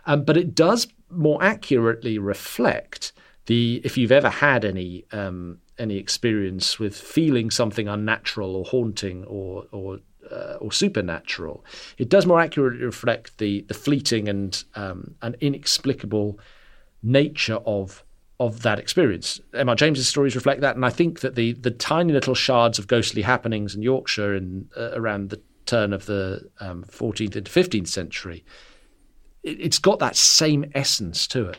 um, 0.07 0.25
but 0.25 0.37
it 0.37 0.55
does 0.55 0.87
more 1.11 1.43
accurately 1.43 2.19
reflect 2.19 3.13
the 3.47 3.81
if 3.85 3.99
you've 3.99 4.13
ever 4.13 4.31
had 4.31 4.65
any 4.65 5.05
um, 5.13 5.59
any 5.79 5.97
experience 5.97 6.79
with 6.79 6.97
feeling 6.97 7.51
something 7.51 7.89
unnatural 7.89 8.57
or 8.57 8.65
haunting 8.65 9.25
or 9.25 9.67
or 9.73 9.99
uh, 10.31 10.57
or 10.61 10.73
supernatural, 10.73 11.65
it 11.99 12.09
does 12.09 12.25
more 12.25 12.41
accurately 12.41 12.85
reflect 12.85 13.37
the 13.37 13.63
the 13.69 13.75
fleeting 13.75 14.29
and 14.29 14.65
um, 14.77 15.15
and 15.21 15.37
inexplicable 15.41 16.39
nature 17.03 17.59
of 17.67 18.05
of 18.41 18.63
that 18.63 18.81
experience. 18.81 19.41
M.R. 19.55 19.77
James's 19.77 20.09
stories 20.09 20.35
reflect 20.35 20.63
that, 20.63 20.75
and 20.75 20.85
I 20.85 20.91
think 20.91 21.21
that 21.21 21.35
the 21.35 21.53
the 21.53 21.71
tiny 21.71 22.13
little 22.13 22.35
shards 22.35 22.79
of 22.79 22.87
ghostly 22.87 23.23
happenings 23.23 23.75
in 23.75 23.83
Yorkshire 23.83 24.35
in 24.35 24.69
uh, 24.77 24.91
around 24.95 25.31
the 25.31 25.41
turn 25.67 25.93
of 25.93 26.07
the 26.07 26.49
um, 26.59 26.85
14th 26.85 27.37
into 27.37 27.51
15th 27.51 27.89
century, 27.89 28.45
it, 29.43 29.61
it's 29.61 29.79
got 29.79 30.01
that 30.01 30.17
same 30.17 30.71
essence 30.75 31.27
to 31.29 31.47
it. 31.47 31.59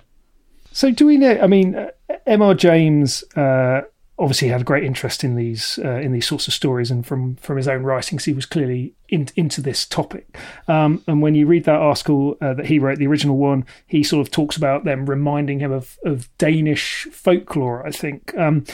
So, 0.72 0.92
do 0.92 1.06
we 1.06 1.18
know? 1.18 1.40
I 1.40 1.48
mean, 1.48 1.76
uh, 1.76 1.92
M.R. 2.26 2.54
James 2.54 3.24
uh, 3.36 3.82
obviously 4.24 4.48
had 4.48 4.62
a 4.62 4.64
great 4.64 4.86
interest 4.86 5.24
in 5.24 5.36
these 5.36 5.78
uh, 5.84 5.98
in 5.98 6.14
these 6.14 6.26
sorts 6.26 6.48
of 6.48 6.54
stories, 6.54 6.90
and 6.90 7.06
from 7.06 7.36
from 7.36 7.58
his 7.58 7.68
own 7.68 7.84
writings, 7.84 8.24
he 8.24 8.34
was 8.34 8.46
clearly 8.46 8.94
in, 9.10 9.28
into 9.36 9.62
this 9.62 9.86
topic. 9.86 10.38
Um, 10.68 11.04
and 11.08 11.22
when 11.22 11.36
you 11.36 11.46
read 11.46 11.66
that 11.66 11.82
article 11.82 12.38
uh, 12.42 12.54
that 12.54 12.68
he 12.68 12.80
wrote, 12.80 12.98
the 12.98 13.08
original 13.08 13.38
one, 13.38 13.66
he 13.86 14.02
sort 14.02 14.26
of 14.26 14.32
talks 14.32 14.56
about 14.56 14.86
them 14.86 15.06
reminding 15.06 15.60
him 15.60 15.72
of 15.72 16.00
of 16.06 16.36
Danish 16.38 17.08
folklore. 17.12 17.86
I 17.86 17.92
think. 17.92 18.36
Um, 18.38 18.66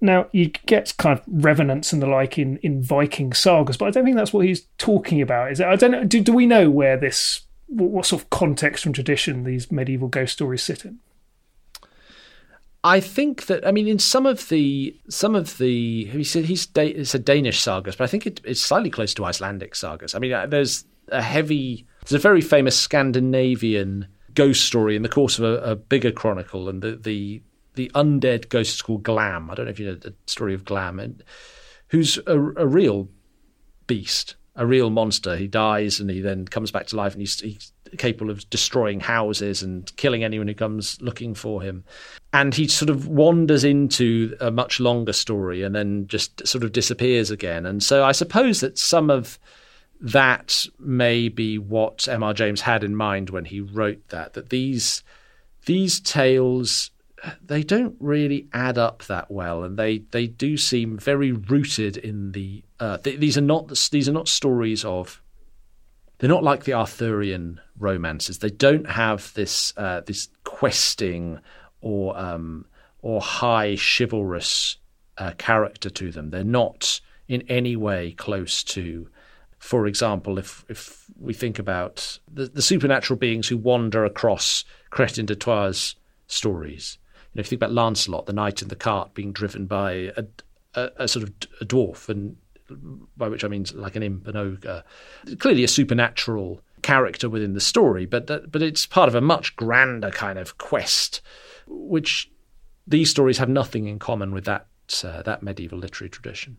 now 0.00 0.26
you 0.32 0.48
get 0.66 0.94
kind 0.98 1.18
of 1.18 1.24
revenants 1.26 1.92
and 1.92 2.02
the 2.02 2.06
like 2.06 2.38
in, 2.38 2.58
in 2.58 2.82
Viking 2.82 3.32
sagas, 3.32 3.78
but 3.78 3.86
I 3.86 3.90
don't 3.90 4.04
think 4.04 4.16
that's 4.16 4.34
what 4.34 4.44
he's 4.44 4.66
talking 4.76 5.22
about. 5.22 5.50
Is 5.50 5.60
it? 5.60 5.66
I 5.66 5.76
don't 5.76 5.92
know. 5.92 6.04
Do, 6.04 6.20
do 6.20 6.32
we 6.32 6.46
know 6.46 6.68
where 6.68 6.98
this, 6.98 7.40
what 7.68 8.04
sort 8.04 8.20
of 8.22 8.28
context 8.28 8.84
and 8.84 8.94
tradition 8.94 9.44
these 9.44 9.72
medieval 9.72 10.08
ghost 10.08 10.34
stories 10.34 10.62
sit 10.62 10.84
in? 10.84 10.98
I 12.84 13.00
think 13.00 13.46
that 13.46 13.66
I 13.66 13.72
mean 13.72 13.88
in 13.88 13.98
some 13.98 14.26
of 14.26 14.50
the 14.50 14.94
some 15.08 15.34
of 15.34 15.56
the 15.56 16.04
he 16.04 16.22
said 16.22 16.44
he's 16.44 16.68
it's 16.76 17.14
a 17.14 17.18
Danish 17.18 17.60
sagas, 17.60 17.96
but 17.96 18.04
I 18.04 18.06
think 18.06 18.26
it, 18.26 18.42
it's 18.44 18.60
slightly 18.60 18.90
close 18.90 19.14
to 19.14 19.24
Icelandic 19.24 19.74
sagas. 19.74 20.14
I 20.14 20.18
mean, 20.18 20.34
uh, 20.34 20.46
there's 20.46 20.84
a 21.08 21.22
heavy, 21.22 21.86
there's 22.02 22.12
a 22.12 22.18
very 22.18 22.42
famous 22.42 22.78
Scandinavian 22.78 24.08
ghost 24.34 24.66
story 24.66 24.96
in 24.96 25.02
the 25.02 25.08
course 25.08 25.38
of 25.38 25.44
a, 25.44 25.70
a 25.70 25.76
bigger 25.76 26.12
chronicle, 26.12 26.68
and 26.68 26.82
the, 26.82 26.96
the 26.96 27.42
the 27.74 27.90
undead 27.94 28.50
ghost 28.50 28.74
is 28.74 28.82
called 28.82 29.02
Glam. 29.02 29.50
I 29.50 29.54
don't 29.54 29.64
know 29.64 29.70
if 29.70 29.80
you 29.80 29.86
know 29.86 29.94
the 29.94 30.14
story 30.26 30.52
of 30.52 30.66
Glam, 30.66 31.00
and 31.00 31.24
who's 31.88 32.18
a, 32.26 32.38
a 32.38 32.66
real 32.66 33.08
beast, 33.86 34.36
a 34.56 34.66
real 34.66 34.90
monster. 34.90 35.36
He 35.36 35.48
dies 35.48 36.00
and 36.00 36.10
he 36.10 36.20
then 36.20 36.44
comes 36.44 36.70
back 36.70 36.86
to 36.88 36.96
life, 36.96 37.12
and 37.14 37.22
he's, 37.22 37.40
he's 37.40 37.72
capable 37.98 38.30
of 38.30 38.48
destroying 38.50 39.00
houses 39.00 39.62
and 39.62 39.94
killing 39.96 40.24
anyone 40.24 40.48
who 40.48 40.54
comes 40.54 41.00
looking 41.00 41.34
for 41.34 41.62
him. 41.62 41.84
And 42.32 42.54
he 42.54 42.68
sort 42.68 42.90
of 42.90 43.06
wanders 43.06 43.64
into 43.64 44.36
a 44.40 44.50
much 44.50 44.80
longer 44.80 45.12
story 45.12 45.62
and 45.62 45.74
then 45.74 46.06
just 46.06 46.46
sort 46.46 46.64
of 46.64 46.72
disappears 46.72 47.30
again. 47.30 47.66
And 47.66 47.82
so 47.82 48.04
I 48.04 48.12
suppose 48.12 48.60
that 48.60 48.78
some 48.78 49.10
of 49.10 49.38
that 50.00 50.66
may 50.78 51.28
be 51.28 51.58
what 51.58 52.08
M.R. 52.08 52.34
James 52.34 52.60
had 52.60 52.84
in 52.84 52.96
mind 52.96 53.30
when 53.30 53.44
he 53.44 53.60
wrote 53.60 54.08
that, 54.08 54.34
that 54.34 54.50
these 54.50 55.02
these 55.66 55.98
tales 55.98 56.90
they 57.42 57.62
don't 57.62 57.96
really 58.00 58.48
add 58.52 58.78
up 58.78 59.04
that 59.04 59.30
well, 59.30 59.64
and 59.64 59.78
they, 59.78 59.98
they 60.10 60.26
do 60.26 60.56
seem 60.56 60.98
very 60.98 61.32
rooted 61.32 61.96
in 61.96 62.32
the 62.32 62.62
uh, 62.80 62.98
earth. 63.04 63.18
These 63.18 63.38
are 63.38 63.42
not 63.42 63.68
these 63.90 64.08
are 64.08 64.12
not 64.12 64.28
stories 64.28 64.84
of 64.84 65.22
they're 66.24 66.30
not 66.30 66.42
like 66.42 66.64
the 66.64 66.72
Arthurian 66.72 67.60
romances. 67.78 68.38
They 68.38 68.48
don't 68.48 68.88
have 68.88 69.30
this 69.34 69.74
uh, 69.76 70.00
this 70.06 70.30
questing 70.42 71.38
or 71.82 72.18
um, 72.18 72.64
or 73.02 73.20
high 73.20 73.76
chivalrous 73.76 74.78
uh, 75.18 75.32
character 75.36 75.90
to 75.90 76.10
them. 76.10 76.30
They're 76.30 76.42
not 76.42 77.02
in 77.28 77.42
any 77.42 77.76
way 77.76 78.12
close 78.12 78.64
to, 78.64 79.06
for 79.58 79.86
example, 79.86 80.38
if 80.38 80.64
if 80.70 81.04
we 81.20 81.34
think 81.34 81.58
about 81.58 82.18
the, 82.32 82.46
the 82.46 82.62
supernatural 82.62 83.18
beings 83.18 83.48
who 83.48 83.58
wander 83.58 84.06
across 84.06 84.64
Chrétien 84.90 85.26
de 85.26 85.36
Troyes' 85.36 85.94
stories. 86.26 86.96
You 87.34 87.38
know, 87.38 87.40
if 87.40 87.48
you 87.48 87.50
think 87.50 87.60
about 87.60 87.74
Lancelot, 87.74 88.24
the 88.24 88.32
knight 88.32 88.62
in 88.62 88.68
the 88.68 88.76
cart 88.76 89.12
being 89.12 89.32
driven 89.32 89.66
by 89.66 90.10
a, 90.16 90.24
a, 90.74 90.90
a 91.00 91.06
sort 91.06 91.24
of 91.24 91.34
a 91.60 91.66
dwarf, 91.66 92.08
and 92.08 92.38
by 93.16 93.28
which 93.28 93.44
I 93.44 93.48
mean 93.48 93.66
like 93.74 93.96
an 93.96 94.02
imp, 94.02 94.26
an 94.26 94.36
ogre, 94.36 94.84
clearly 95.38 95.64
a 95.64 95.68
supernatural 95.68 96.60
character 96.82 97.28
within 97.28 97.54
the 97.54 97.60
story, 97.60 98.06
but 98.06 98.26
but 98.50 98.62
it's 98.62 98.86
part 98.86 99.08
of 99.08 99.14
a 99.14 99.20
much 99.20 99.56
grander 99.56 100.10
kind 100.10 100.38
of 100.38 100.58
quest, 100.58 101.20
which 101.66 102.30
these 102.86 103.10
stories 103.10 103.38
have 103.38 103.48
nothing 103.48 103.86
in 103.86 103.98
common 103.98 104.32
with 104.32 104.44
that 104.44 104.66
uh, 105.04 105.22
that 105.22 105.42
medieval 105.42 105.78
literary 105.78 106.10
tradition. 106.10 106.58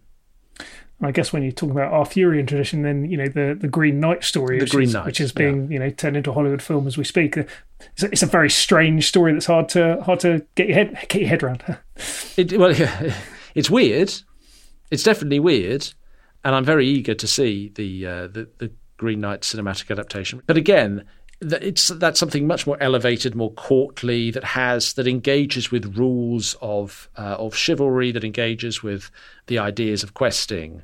I 1.01 1.11
guess 1.11 1.33
when 1.33 1.43
you 1.43 1.51
talk 1.51 1.71
about 1.71 1.91
Arthurian 1.91 2.45
tradition, 2.45 2.81
then 2.81 3.09
you 3.09 3.17
know 3.17 3.27
the 3.27 3.57
the 3.59 3.67
Green 3.67 3.99
Knight 3.99 4.23
story, 4.23 4.59
the 4.59 4.65
Green 4.65 4.87
is, 4.87 4.93
Knight, 4.93 5.05
which 5.05 5.19
is 5.19 5.31
being 5.31 5.65
yeah. 5.65 5.73
you 5.73 5.79
know 5.79 5.89
turned 5.89 6.15
into 6.15 6.31
a 6.31 6.33
Hollywood 6.33 6.61
film 6.61 6.87
as 6.87 6.97
we 6.97 7.03
speak. 7.03 7.37
It's 7.37 8.03
a, 8.03 8.11
it's 8.11 8.23
a, 8.23 8.27
very 8.27 8.49
strange 8.49 9.07
story 9.07 9.33
that's 9.33 9.45
hard 9.45 9.67
to 9.69 10.01
hard 10.01 10.21
to 10.21 10.45
get 10.55 10.67
your 10.69 10.75
head 10.75 10.97
get 11.09 11.21
your 11.21 11.29
head 11.29 11.43
around. 11.43 11.63
it, 12.37 12.57
well, 12.57 12.73
yeah, 12.73 13.13
it's 13.55 13.69
weird. 13.69 14.13
It's 14.89 15.03
definitely 15.03 15.39
weird, 15.39 15.93
and 16.45 16.53
I'm 16.53 16.63
very 16.63 16.87
eager 16.87 17.15
to 17.15 17.27
see 17.27 17.71
the 17.75 18.05
uh, 18.05 18.27
the, 18.27 18.47
the 18.59 18.71
Green 18.97 19.19
Knight 19.19 19.41
cinematic 19.41 19.91
adaptation. 19.91 20.41
But 20.45 20.55
again, 20.55 21.03
it's 21.41 21.89
that's 21.89 22.19
something 22.19 22.47
much 22.47 22.65
more 22.65 22.77
elevated, 22.79 23.35
more 23.35 23.51
courtly 23.53 24.31
that 24.31 24.43
has 24.43 24.93
that 24.93 25.07
engages 25.07 25.71
with 25.71 25.97
rules 25.97 26.55
of 26.61 27.09
uh, 27.17 27.35
of 27.39 27.55
chivalry, 27.55 28.11
that 28.11 28.23
engages 28.23 28.83
with 28.83 29.09
the 29.47 29.59
ideas 29.59 30.03
of 30.03 30.13
questing. 30.13 30.83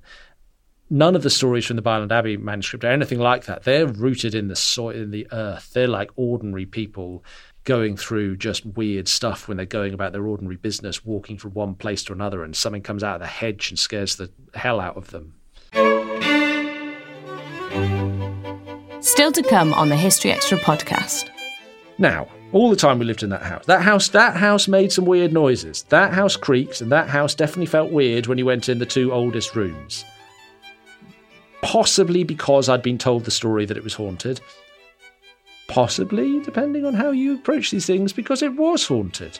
None 0.89 1.15
of 1.15 1.23
the 1.23 1.29
stories 1.29 1.65
from 1.65 1.77
the 1.77 1.81
Byland 1.81 2.11
Abbey 2.11 2.35
manuscript 2.35 2.83
are 2.83 2.91
anything 2.91 3.19
like 3.19 3.45
that. 3.45 3.63
They're 3.63 3.87
rooted 3.87 4.35
in 4.35 4.49
the 4.49 4.57
soil, 4.57 4.89
in 4.89 5.11
the 5.11 5.25
earth. 5.31 5.71
They're 5.71 5.87
like 5.87 6.09
ordinary 6.17 6.65
people 6.65 7.23
going 7.63 7.95
through 7.95 8.35
just 8.35 8.65
weird 8.65 9.07
stuff 9.07 9.47
when 9.47 9.55
they're 9.55 9.65
going 9.67 9.93
about 9.93 10.11
their 10.11 10.25
ordinary 10.25 10.57
business, 10.57 11.05
walking 11.05 11.37
from 11.37 11.53
one 11.53 11.75
place 11.75 12.03
to 12.05 12.13
another, 12.13 12.43
and 12.43 12.55
something 12.55 12.81
comes 12.81 13.03
out 13.03 13.15
of 13.15 13.21
the 13.21 13.27
hedge 13.27 13.69
and 13.69 13.79
scares 13.79 14.15
the 14.15 14.31
hell 14.55 14.81
out 14.81 14.97
of 14.97 15.11
them. 15.11 15.35
Still 19.01 19.31
to 19.31 19.43
come 19.43 19.73
on 19.73 19.89
the 19.89 19.95
History 19.95 20.31
Extra 20.31 20.57
podcast. 20.57 21.29
Now, 21.97 22.27
all 22.51 22.69
the 22.69 22.75
time 22.75 22.99
we 22.99 23.05
lived 23.05 23.23
in 23.23 23.29
that 23.29 23.43
house. 23.43 23.65
That 23.65 23.81
house 23.81 24.09
that 24.09 24.35
house 24.35 24.67
made 24.67 24.91
some 24.91 25.05
weird 25.05 25.31
noises. 25.31 25.83
That 25.83 26.13
house 26.13 26.35
creaks 26.35 26.81
and 26.81 26.91
that 26.91 27.09
house 27.09 27.33
definitely 27.33 27.67
felt 27.67 27.91
weird 27.91 28.27
when 28.27 28.37
you 28.37 28.45
went 28.45 28.69
in 28.69 28.79
the 28.79 28.85
two 28.85 29.13
oldest 29.13 29.55
rooms. 29.55 30.03
Possibly 31.61 32.23
because 32.23 32.67
I'd 32.67 32.81
been 32.81 32.97
told 32.97 33.25
the 33.25 33.31
story 33.31 33.65
that 33.65 33.77
it 33.77 33.83
was 33.83 33.93
haunted. 33.93 34.41
Possibly, 35.67 36.41
depending 36.41 36.85
on 36.85 36.93
how 36.93 37.11
you 37.11 37.35
approach 37.35 37.71
these 37.71 37.85
things, 37.85 38.11
because 38.11 38.41
it 38.41 38.55
was 38.55 38.85
haunted. 38.85 39.39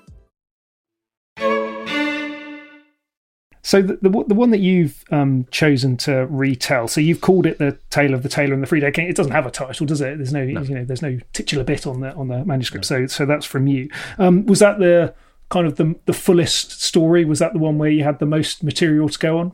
So 3.71 3.81
the, 3.81 3.97
the 4.01 4.09
the 4.27 4.35
one 4.35 4.49
that 4.49 4.59
you've 4.59 5.05
um, 5.11 5.47
chosen 5.49 5.95
to 5.99 6.27
retell, 6.29 6.89
so 6.89 6.99
you've 6.99 7.21
called 7.21 7.45
it 7.45 7.57
the 7.57 7.79
Tale 7.89 8.13
of 8.13 8.21
the 8.21 8.27
Tailor 8.27 8.53
and 8.53 8.61
the 8.61 8.67
Three 8.67 8.81
Dead 8.81 8.93
King. 8.93 9.07
It 9.07 9.15
doesn't 9.15 9.31
have 9.31 9.45
a 9.45 9.49
title, 9.49 9.85
does 9.85 10.01
it? 10.01 10.17
There's 10.17 10.33
no, 10.33 10.41
you 10.41 10.75
know, 10.75 10.83
there's 10.83 11.01
no 11.01 11.17
titular 11.31 11.63
bit 11.63 11.87
on 11.87 12.01
the 12.01 12.13
on 12.15 12.27
the 12.27 12.43
manuscript. 12.43 12.85
So 12.85 13.07
so 13.07 13.25
that's 13.25 13.45
from 13.45 13.67
you. 13.67 13.89
Um, 14.17 14.45
was 14.45 14.59
that 14.59 14.79
the 14.79 15.13
kind 15.47 15.67
of 15.67 15.77
the 15.77 15.95
the 16.05 16.11
fullest 16.11 16.81
story? 16.81 17.23
Was 17.23 17.39
that 17.39 17.53
the 17.53 17.59
one 17.59 17.77
where 17.77 17.89
you 17.89 18.03
had 18.03 18.19
the 18.19 18.25
most 18.25 18.61
material 18.61 19.07
to 19.07 19.17
go 19.17 19.37
on? 19.37 19.53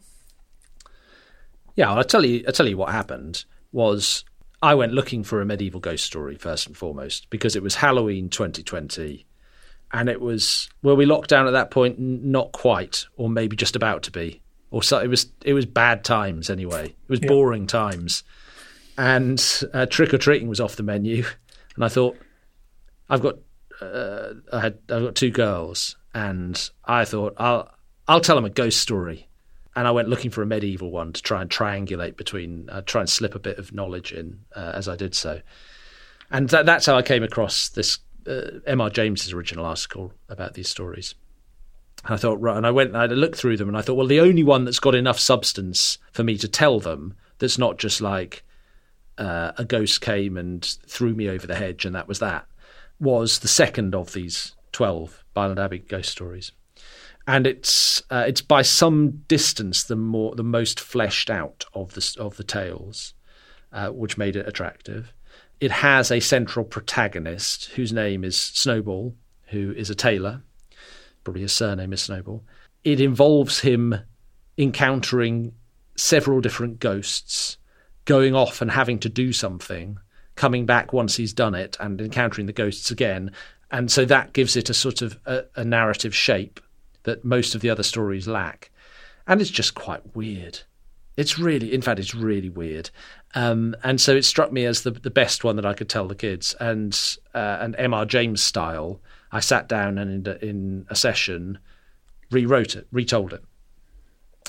Yeah, 1.76 1.94
I'll 1.94 2.04
tell 2.04 2.26
you. 2.26 2.44
I'll 2.48 2.54
tell 2.54 2.68
you 2.68 2.76
what 2.76 2.90
happened. 2.90 3.46
Was 3.72 4.26
I 4.64 4.74
went 4.74 4.94
looking 4.94 5.24
for 5.24 5.42
a 5.42 5.46
medieval 5.46 5.80
ghost 5.80 6.04
story 6.04 6.38
first 6.38 6.66
and 6.66 6.76
foremost 6.76 7.30
because 7.30 7.56
it 7.56 7.62
was 7.62 7.76
Halloween 7.76 8.30
2020, 8.30 9.27
and 9.92 10.10
it 10.10 10.22
was 10.22 10.70
were 10.84 10.96
we 10.96 11.06
locked 11.06 11.30
down 11.30 11.48
at 11.48 11.52
that 11.52 11.72
point? 11.72 12.00
Not 12.00 12.52
quite, 12.52 13.06
or 13.16 13.30
maybe 13.30 13.56
just 13.56 13.76
about 13.76 14.04
to 14.04 14.12
be, 14.12 14.42
or 14.72 14.84
so. 14.84 15.00
It 15.00 15.08
was 15.08 15.28
it 15.44 15.54
was 15.54 15.66
bad 15.66 16.04
times 16.04 16.50
anyway. 16.50 16.86
It 16.88 17.10
was 17.10 17.20
Yeah. 17.22 17.30
boring 17.30 17.68
times, 17.68 18.24
and 18.98 19.44
uh, 19.74 19.86
trick 19.86 20.14
or 20.14 20.18
treating 20.18 20.48
was 20.48 20.60
off 20.60 20.76
the 20.76 20.84
menu, 20.84 21.24
and 21.76 21.84
I 21.86 21.90
thought 21.90 22.18
I've 23.10 23.22
got 23.22 23.36
uh, 23.82 24.34
I 24.52 24.60
had 24.60 24.80
I've 24.90 25.04
got 25.04 25.16
two 25.16 25.30
girls, 25.32 25.96
and 26.14 26.70
I 26.86 27.06
thought 27.06 27.36
I'll 27.38 27.72
I'll 28.08 28.22
tell 28.22 28.36
them 28.36 28.46
a 28.46 28.50
ghost 28.50 28.80
story, 28.82 29.28
and 29.76 29.88
I 29.88 29.92
went 29.92 30.10
looking 30.10 30.32
for 30.32 30.42
a 30.42 30.46
medieval 30.46 30.92
one 30.92 31.14
to 31.14 31.22
try 31.22 31.42
and 31.42 31.50
triangulate 31.50 32.18
between, 32.18 32.70
uh, 32.70 32.82
try 32.82 33.02
and 33.02 33.10
slip 33.10 33.36
a 33.36 33.40
bit 33.40 33.60
of 33.60 33.74
knowledge 33.74 34.12
in 34.14 34.40
uh, 34.56 34.72
as 34.76 34.88
I 34.88 34.96
did 34.96 35.14
so, 35.14 35.42
and 36.32 36.50
that, 36.50 36.66
that's 36.66 36.86
how 36.86 36.96
I 36.98 37.02
came 37.02 37.22
across 37.24 37.70
this 37.70 38.00
uh, 38.28 38.60
M.R. 38.66 38.90
James's 38.90 39.34
original 39.34 39.66
article 39.66 40.14
about 40.30 40.54
these 40.54 40.70
stories. 40.70 41.16
And 42.06 42.14
I 42.14 42.18
thought, 42.18 42.40
right, 42.40 42.58
and 42.58 42.68
I 42.68 42.72
went 42.72 42.90
and 42.90 42.98
I 42.98 43.06
looked 43.08 43.38
through 43.38 43.58
them, 43.58 43.68
and 43.68 43.78
I 43.78 43.82
thought, 43.82 43.96
well, 43.96 44.08
the 44.08 44.20
only 44.20 44.44
one 44.44 44.66
that's 44.66 44.80
got 44.80 44.96
enough 44.96 45.20
substance 45.20 45.98
for 46.12 46.24
me 46.24 46.38
to 46.38 46.48
tell 46.48 46.80
them 46.80 47.16
that's 47.40 47.58
not 47.58 47.78
just 47.78 48.02
like 48.02 48.44
uh, 49.18 49.52
a 49.58 49.66
ghost 49.66 50.02
came 50.02 50.38
and 50.38 50.64
threw 50.88 51.14
me 51.14 51.30
over 51.30 51.48
the 51.48 51.56
hedge, 51.56 51.86
and 51.86 51.96
that 51.96 52.08
was 52.08 52.20
that, 52.20 52.48
was 53.00 53.40
the 53.40 53.48
second 53.48 53.96
of 53.96 54.14
these 54.14 54.56
twelve 54.72 55.24
Byland 55.34 55.60
Abbey 55.60 55.80
ghost 55.80 56.10
stories, 56.10 56.52
and 57.26 57.48
it's 57.48 58.04
uh, 58.10 58.26
it's 58.28 58.42
by 58.42 58.62
some 58.62 59.24
distance 59.28 59.84
the 59.84 59.96
more 59.96 60.36
the 60.36 60.44
most 60.44 60.80
fleshed 60.80 61.30
out 61.30 61.66
of 61.74 61.94
the 61.94 62.16
of 62.20 62.38
the 62.38 62.44
tales, 62.44 63.14
uh, 63.74 63.90
which 63.90 64.18
made 64.18 64.36
it 64.36 64.48
attractive. 64.48 65.14
It 65.60 65.72
has 65.72 66.12
a 66.12 66.20
central 66.20 66.66
protagonist 66.66 67.66
whose 67.76 67.92
name 67.92 68.24
is 68.24 68.38
Snowball, 68.38 69.16
who 69.48 69.72
is 69.72 69.90
a 69.90 69.96
tailor. 69.96 70.42
Probably 71.24 71.42
his 71.42 71.54
surname 71.54 71.94
is 71.94 72.02
Snowball. 72.02 72.44
It 72.84 73.02
involves 73.02 73.60
him 73.60 73.96
encountering 74.58 75.54
several 75.96 76.42
different 76.42 76.80
ghosts, 76.80 77.58
going 78.06 78.36
off 78.36 78.62
and 78.62 78.72
having 78.72 79.00
to 79.00 79.10
do 79.10 79.34
something, 79.34 79.98
coming 80.36 80.66
back 80.66 80.94
once 80.94 81.16
he's 81.16 81.34
done 81.34 81.56
it, 81.56 81.76
and 81.80 82.00
encountering 82.00 82.48
the 82.48 82.54
ghosts 82.54 82.92
again. 82.92 83.32
And 83.72 83.92
so 83.92 84.06
that 84.06 84.34
gives 84.34 84.56
it 84.56 84.70
a 84.70 84.74
sort 84.74 85.02
of 85.02 85.20
a, 85.26 85.44
a 85.56 85.66
narrative 85.66 86.16
shape 86.16 86.60
that 87.04 87.26
most 87.26 87.56
of 87.56 87.62
the 87.62 87.70
other 87.70 87.84
stories 87.84 88.28
lack. 88.28 88.72
And 89.26 89.42
it's 89.42 89.50
just 89.50 89.74
quite 89.74 90.16
weird. 90.16 90.60
It's 91.18 91.40
really, 91.40 91.74
in 91.74 91.82
fact, 91.82 92.00
it's 92.00 92.14
really 92.14 92.50
weird. 92.50 92.92
Um, 93.34 93.76
and 93.84 94.00
so 94.00 94.16
it 94.16 94.24
struck 94.24 94.52
me 94.52 94.66
as 94.66 94.84
the 94.84 94.92
the 94.92 95.10
best 95.10 95.44
one 95.44 95.56
that 95.58 95.66
I 95.66 95.74
could 95.74 95.90
tell 95.90 96.08
the 96.08 96.16
kids. 96.16 96.56
And 96.60 96.98
uh, 97.34 97.58
and 97.60 97.76
M.R. 97.78 98.06
James 98.06 98.42
style, 98.42 99.02
I 99.32 99.40
sat 99.40 99.68
down 99.68 99.98
and 99.98 100.28
in, 100.28 100.38
in 100.48 100.86
a 100.90 100.96
session 100.96 101.60
rewrote 102.30 102.76
it, 102.76 102.88
retold 102.92 103.34
it. 103.34 103.44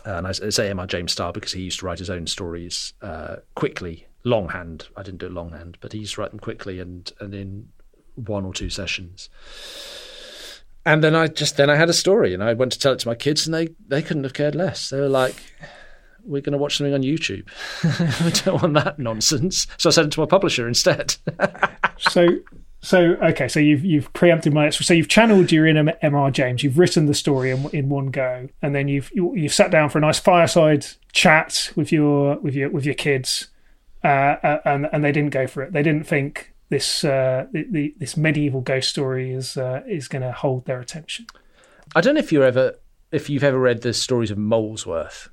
And 0.04 0.26
I 0.26 0.32
say 0.32 0.70
M.R. 0.70 0.86
James 0.86 1.12
style 1.12 1.32
because 1.32 1.52
he 1.52 1.62
used 1.62 1.80
to 1.80 1.86
write 1.86 1.98
his 1.98 2.10
own 2.10 2.26
stories 2.26 2.92
uh, 3.02 3.36
quickly, 3.54 4.06
longhand. 4.22 4.88
I 4.96 5.02
didn't 5.02 5.18
do 5.18 5.26
it 5.26 5.32
longhand, 5.32 5.78
but 5.80 5.92
he 5.92 6.00
used 6.00 6.14
to 6.14 6.20
write 6.20 6.30
them 6.30 6.40
quickly 6.40 6.78
and 6.80 7.10
and 7.18 7.34
in 7.34 7.68
one 8.14 8.44
or 8.44 8.52
two 8.52 8.70
sessions. 8.70 9.28
And 10.84 11.02
then 11.02 11.14
I 11.14 11.26
just 11.26 11.56
then 11.56 11.70
I 11.70 11.76
had 11.76 11.88
a 11.88 11.94
story, 11.94 12.32
and 12.32 12.42
I 12.42 12.54
went 12.54 12.72
to 12.72 12.78
tell 12.78 12.92
it 12.92 13.00
to 13.00 13.08
my 13.08 13.14
kids, 13.14 13.46
and 13.46 13.54
they 13.54 13.68
they 13.86 14.02
couldn't 14.02 14.24
have 14.24 14.34
cared 14.34 14.54
less. 14.54 14.90
They 14.90 15.00
were 15.00 15.08
like, 15.08 15.36
"We're 16.28 16.42
going 16.42 16.52
to 16.52 16.58
watch 16.58 16.76
something 16.76 16.94
on 16.94 17.02
YouTube. 17.02 17.46
I 17.82 18.30
don't 18.44 18.62
want 18.62 18.74
that 18.74 18.98
nonsense." 18.98 19.66
So 19.76 19.90
I 19.90 19.92
sent 19.92 20.08
it 20.08 20.12
to 20.12 20.20
my 20.20 20.26
publisher 20.26 20.68
instead. 20.68 21.16
So 22.00 22.28
so 22.80 23.16
okay, 23.20 23.48
so 23.48 23.58
you've 23.58 23.84
you've 23.84 24.12
preempted 24.12 24.54
my 24.54 24.70
so 24.70 24.94
you've 24.94 25.08
channeled 25.08 25.50
your 25.50 25.66
inner 25.66 25.94
M.R. 26.00 26.30
James. 26.30 26.62
You've 26.62 26.78
written 26.78 27.06
the 27.06 27.14
story 27.14 27.50
in, 27.50 27.68
in 27.70 27.88
one 27.88 28.06
go, 28.06 28.48
and 28.62 28.74
then 28.74 28.86
you've 28.86 29.10
you, 29.12 29.34
you've 29.34 29.52
sat 29.52 29.70
down 29.70 29.90
for 29.90 29.98
a 29.98 30.00
nice 30.00 30.20
fireside 30.20 30.86
chat 31.12 31.72
with 31.74 31.90
your 31.90 32.38
with 32.38 32.54
your 32.54 32.70
with 32.70 32.84
your 32.84 32.94
kids, 32.94 33.48
uh, 34.04 34.06
uh, 34.06 34.60
and 34.64 34.88
and 34.92 35.04
they 35.04 35.10
didn't 35.10 35.30
go 35.30 35.48
for 35.48 35.62
it. 35.62 35.72
They 35.72 35.82
didn't 35.82 36.06
think 36.06 36.54
this 36.68 37.02
uh, 37.02 37.46
the, 37.50 37.66
the, 37.68 37.94
this 37.98 38.16
medieval 38.16 38.60
ghost 38.60 38.90
story 38.90 39.32
is 39.32 39.56
uh, 39.56 39.82
is 39.88 40.06
going 40.06 40.22
to 40.22 40.32
hold 40.32 40.66
their 40.66 40.78
attention. 40.78 41.26
I 41.96 42.00
don't 42.00 42.14
know 42.14 42.20
if 42.20 42.30
you 42.30 42.44
ever 42.44 42.74
if 43.10 43.28
you've 43.28 43.44
ever 43.44 43.58
read 43.58 43.82
the 43.82 43.92
stories 43.92 44.30
of 44.30 44.38
Molesworth. 44.38 45.30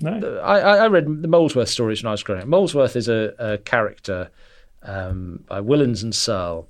No. 0.00 0.38
I, 0.38 0.58
I 0.58 0.88
read 0.88 1.06
the 1.22 1.28
Molesworth 1.28 1.68
stories 1.68 2.02
when 2.02 2.08
I 2.08 2.12
was 2.12 2.22
growing 2.22 2.42
up. 2.42 2.48
Molesworth 2.48 2.96
is 2.96 3.08
a, 3.08 3.34
a 3.38 3.58
character 3.58 4.30
um, 4.82 5.44
by 5.48 5.60
Willans 5.60 6.02
and 6.02 6.14
Searle, 6.14 6.68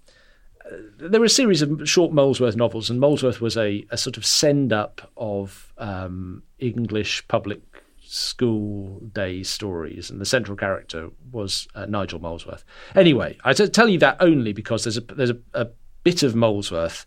there 0.99 1.21
were 1.21 1.27
a 1.27 1.31
series 1.31 1.63
of 1.63 1.89
short 1.89 2.13
Molesworth 2.13 2.57
novels, 2.57 2.91
and 2.91 2.99
Molesworth 2.99 3.41
was 3.41 3.57
a, 3.57 3.85
a 3.91 3.97
sort 3.97 4.17
of 4.17 4.25
send 4.25 4.73
up 4.73 5.11
of 5.17 5.73
um, 5.79 6.43
English 6.59 7.27
public 7.29 7.61
school 8.01 9.01
day 9.13 9.43
stories, 9.43 10.11
and 10.11 10.21
the 10.21 10.27
central 10.27 10.57
character 10.57 11.11
was 11.33 11.69
uh, 11.75 11.87
Nigel 11.87 12.19
Molesworth. 12.19 12.65
Anyway, 12.95 13.37
I 13.45 13.53
tell 13.53 13.89
you 13.89 13.99
that 13.99 14.17
only 14.21 14.53
because 14.53 14.85
there's 14.85 14.97
a 14.97 15.03
there's 15.03 15.31
a, 15.31 15.39
a 15.53 15.69
bit 16.03 16.23
of 16.23 16.35
Molesworth 16.35 17.05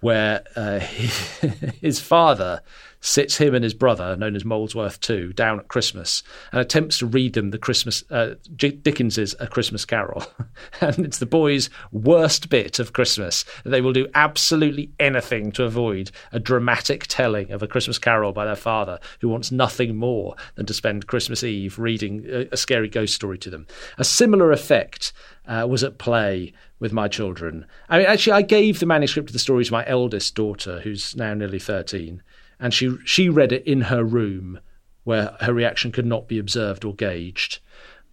where 0.00 0.42
uh, 0.56 0.78
his 1.80 2.00
father 2.00 2.62
sits 3.00 3.38
him 3.38 3.54
and 3.54 3.64
his 3.64 3.74
brother, 3.74 4.16
known 4.16 4.36
as 4.36 4.44
Molesworth 4.44 4.98
II, 5.08 5.32
down 5.32 5.58
at 5.58 5.68
Christmas 5.68 6.22
and 6.52 6.60
attempts 6.60 6.98
to 6.98 7.06
read 7.06 7.32
them 7.32 7.50
the 7.50 7.58
Christmas 7.58 8.04
uh, 8.10 8.34
Dickens's 8.56 9.34
A 9.40 9.46
Christmas 9.46 9.84
Carol, 9.84 10.24
and 10.80 10.98
it's 11.00 11.18
the 11.18 11.26
boys' 11.26 11.70
worst 11.92 12.50
bit 12.50 12.78
of 12.78 12.92
Christmas. 12.92 13.44
They 13.64 13.80
will 13.80 13.92
do 13.92 14.08
absolutely 14.14 14.90
anything 14.98 15.52
to 15.52 15.64
avoid 15.64 16.10
a 16.32 16.38
dramatic 16.38 17.06
telling 17.06 17.50
of 17.50 17.62
A 17.62 17.68
Christmas 17.68 17.98
Carol 17.98 18.32
by 18.32 18.44
their 18.44 18.56
father, 18.56 19.00
who 19.20 19.28
wants 19.28 19.50
nothing 19.50 19.96
more 19.96 20.36
than 20.56 20.66
to 20.66 20.74
spend 20.74 21.06
Christmas 21.06 21.42
Eve 21.42 21.78
reading 21.78 22.26
a, 22.28 22.48
a 22.52 22.56
scary 22.56 22.88
ghost 22.88 23.14
story 23.14 23.38
to 23.38 23.50
them. 23.50 23.66
A 23.98 24.04
similar 24.04 24.52
effect 24.52 25.12
uh, 25.46 25.66
was 25.68 25.82
at 25.82 25.98
play 25.98 26.52
with 26.78 26.92
my 26.92 27.08
children. 27.08 27.66
I 27.88 27.98
mean, 27.98 28.06
actually, 28.06 28.32
I 28.32 28.42
gave 28.42 28.80
the 28.80 28.86
manuscript 28.86 29.28
of 29.28 29.32
the 29.32 29.38
story 29.38 29.64
to 29.64 29.72
my 29.72 29.86
eldest 29.86 30.34
daughter, 30.34 30.80
who's 30.80 31.14
now 31.14 31.34
nearly 31.34 31.58
13, 31.58 32.22
and 32.60 32.72
she 32.72 32.96
she 33.04 33.28
read 33.28 33.52
it 33.52 33.66
in 33.66 33.82
her 33.82 34.04
room 34.04 34.60
where 35.04 35.36
her 35.40 35.52
reaction 35.52 35.90
could 35.90 36.06
not 36.06 36.28
be 36.28 36.38
observed 36.38 36.84
or 36.84 36.94
gauged. 36.94 37.58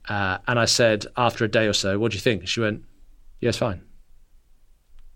Uh, 0.07 0.37
and 0.47 0.57
I 0.57 0.65
said 0.65 1.05
after 1.17 1.43
a 1.43 1.49
day 1.49 1.67
or 1.67 1.73
so, 1.73 1.99
"What 1.99 2.11
do 2.11 2.15
you 2.15 2.21
think?" 2.21 2.47
She 2.47 2.61
went, 2.61 2.83
"Yes, 3.39 3.57
fine." 3.57 3.81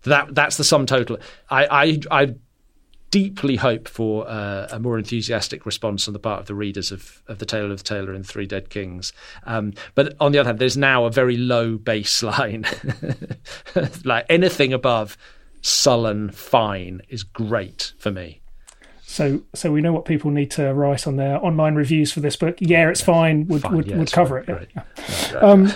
That 0.04 0.34
that's 0.34 0.56
the 0.56 0.64
sum 0.64 0.86
total. 0.86 1.18
I 1.48 1.66
I, 2.10 2.22
I 2.22 2.34
deeply 3.12 3.56
hope 3.56 3.86
for 3.88 4.28
uh, 4.28 4.66
a 4.70 4.80
more 4.80 4.98
enthusiastic 4.98 5.64
response 5.66 6.08
on 6.08 6.14
the 6.14 6.18
part 6.18 6.40
of 6.40 6.46
the 6.46 6.54
readers 6.54 6.90
of, 6.90 7.22
of 7.28 7.38
The 7.38 7.46
Tale 7.46 7.70
of 7.70 7.78
the 7.78 7.84
Tailor 7.84 8.12
and 8.12 8.26
Three 8.26 8.46
Dead 8.46 8.70
Kings. 8.70 9.12
Um, 9.44 9.74
but 9.94 10.16
on 10.18 10.32
the 10.32 10.38
other 10.38 10.48
hand, 10.48 10.58
there's 10.58 10.78
now 10.78 11.04
a 11.04 11.10
very 11.10 11.36
low 11.36 11.76
baseline. 11.76 12.66
like 14.06 14.24
anything 14.30 14.72
above 14.72 15.18
sullen, 15.60 16.30
fine 16.30 17.02
is 17.08 17.22
great 17.22 17.92
for 17.98 18.10
me. 18.10 18.41
So, 19.12 19.42
so 19.54 19.70
we 19.70 19.82
know 19.82 19.92
what 19.92 20.06
people 20.06 20.30
need 20.30 20.50
to 20.52 20.72
write 20.72 21.06
on 21.06 21.16
their 21.16 21.44
online 21.44 21.74
reviews 21.74 22.10
for 22.12 22.20
this 22.20 22.34
book. 22.34 22.56
Yeah, 22.60 22.88
it's 22.88 23.02
fine. 23.02 23.46
Would 23.48 23.62
fine, 23.62 23.76
would, 23.76 23.86
yeah, 23.86 23.98
would 23.98 24.10
cover 24.10 24.42
fine, 24.42 24.56
it. 24.56 24.70
Yeah. 24.74 24.82
Um, 25.42 25.72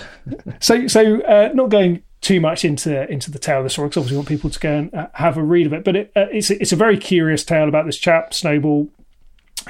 so, 0.60 0.86
so 0.86 1.20
uh, 1.22 1.50
not 1.54 1.70
going 1.70 2.02
too 2.20 2.40
much 2.40 2.64
into 2.64 3.10
into 3.10 3.30
the 3.30 3.38
tale 3.38 3.58
of 3.58 3.64
the 3.64 3.70
story 3.70 3.88
because 3.88 3.98
obviously 3.98 4.14
we 4.14 4.18
want 4.18 4.28
people 4.28 4.50
to 4.50 4.58
go 4.58 4.72
and 4.72 4.94
uh, 4.94 5.08
have 5.14 5.36
a 5.36 5.42
read 5.42 5.66
of 5.66 5.72
it. 5.72 5.84
But 5.84 5.96
it, 5.96 6.12
uh, 6.16 6.26
it's 6.30 6.50
it's 6.50 6.72
a 6.72 6.76
very 6.76 6.98
curious 6.98 7.44
tale 7.44 7.68
about 7.68 7.86
this 7.86 7.98
chap 7.98 8.32
Snowball 8.32 8.88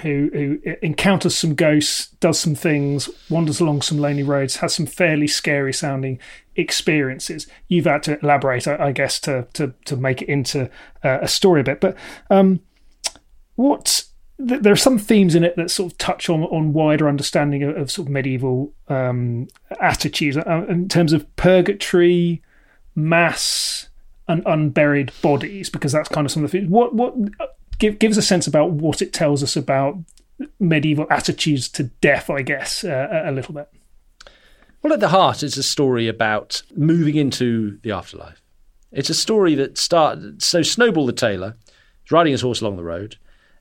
who 0.02 0.30
who 0.32 0.60
encounters 0.82 1.36
some 1.36 1.54
ghosts, 1.54 2.08
does 2.20 2.38
some 2.38 2.54
things, 2.54 3.08
wanders 3.30 3.60
along 3.60 3.82
some 3.82 3.98
lonely 3.98 4.22
roads, 4.22 4.56
has 4.56 4.74
some 4.74 4.86
fairly 4.86 5.26
scary 5.26 5.72
sounding 5.72 6.18
experiences. 6.54 7.46
You've 7.68 7.86
had 7.86 8.02
to 8.04 8.18
elaborate, 8.20 8.68
I, 8.68 8.86
I 8.86 8.92
guess, 8.92 9.18
to 9.20 9.46
to 9.54 9.74
to 9.86 9.96
make 9.96 10.22
it 10.22 10.28
into 10.28 10.70
uh, 11.02 11.18
a 11.22 11.28
story 11.28 11.60
a 11.60 11.64
bit, 11.64 11.80
but. 11.80 11.96
Um, 12.30 12.60
what 13.56 14.04
there 14.38 14.72
are 14.72 14.76
some 14.76 14.98
themes 14.98 15.34
in 15.34 15.44
it 15.44 15.56
that 15.56 15.70
sort 15.70 15.92
of 15.92 15.98
touch 15.98 16.28
on 16.28 16.44
on 16.44 16.72
wider 16.72 17.08
understanding 17.08 17.62
of, 17.62 17.76
of 17.76 17.90
sort 17.90 18.08
of 18.08 18.12
medieval 18.12 18.72
um, 18.88 19.48
attitudes 19.80 20.36
uh, 20.36 20.66
in 20.68 20.88
terms 20.88 21.12
of 21.12 21.34
purgatory, 21.36 22.42
mass, 22.94 23.88
and 24.28 24.42
unburied 24.46 25.10
bodies, 25.22 25.70
because 25.70 25.92
that's 25.92 26.08
kind 26.08 26.26
of 26.26 26.30
some 26.30 26.44
of 26.44 26.50
the 26.50 26.58
things. 26.58 26.70
What 26.70 26.94
what 26.94 27.14
give 27.78 27.98
gives 27.98 28.18
a 28.18 28.22
sense 28.22 28.46
about 28.46 28.72
what 28.72 29.00
it 29.00 29.12
tells 29.12 29.42
us 29.42 29.56
about 29.56 29.96
medieval 30.60 31.06
attitudes 31.08 31.68
to 31.70 31.84
death, 31.84 32.28
I 32.28 32.42
guess, 32.42 32.84
uh, 32.84 33.22
a 33.24 33.32
little 33.32 33.54
bit. 33.54 33.68
Well, 34.82 34.92
at 34.92 35.00
the 35.00 35.08
heart, 35.08 35.42
it's 35.42 35.56
a 35.56 35.62
story 35.62 36.08
about 36.08 36.62
moving 36.76 37.16
into 37.16 37.78
the 37.82 37.92
afterlife. 37.92 38.42
It's 38.92 39.10
a 39.10 39.14
story 39.14 39.54
that 39.54 39.78
starts. 39.78 40.46
So 40.46 40.62
Snowball 40.62 41.06
the 41.06 41.12
tailor 41.12 41.56
is 42.04 42.12
riding 42.12 42.32
his 42.32 42.42
horse 42.42 42.60
along 42.60 42.76
the 42.76 42.84
road 42.84 43.16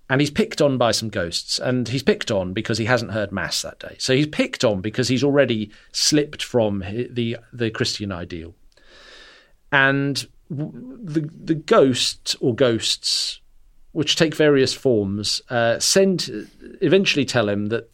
and 0.10 0.22
he's 0.22 0.32
picked 0.32 0.62
on 0.62 0.78
by 0.78 0.92
some 0.92 1.10
ghosts 1.10 1.60
and 1.60 1.88
he's 1.88 2.04
picked 2.04 2.32
on 2.32 2.54
because 2.54 2.78
he 2.78 2.86
hasn't 2.86 3.12
heard 3.12 3.32
mass 3.32 3.62
that 3.64 3.80
day. 3.80 3.96
So 4.00 4.16
he's 4.16 4.28
picked 4.28 4.64
on 4.64 4.82
because 4.82 5.08
he's 5.08 5.24
already 5.24 5.72
slipped 5.92 6.44
from 6.44 6.80
the 6.80 7.38
the 7.52 7.72
christian 7.72 8.12
ideal. 8.12 8.54
And 9.72 10.28
the 10.50 11.30
the 11.44 11.56
ghost 11.56 12.36
or 12.40 12.54
ghosts 12.54 13.42
which 13.94 14.16
take 14.16 14.36
various 14.36 14.74
forms 14.74 15.42
uh, 15.50 15.80
send 15.80 16.50
eventually 16.82 17.26
tell 17.26 17.50
him 17.50 17.68
that 17.68 17.90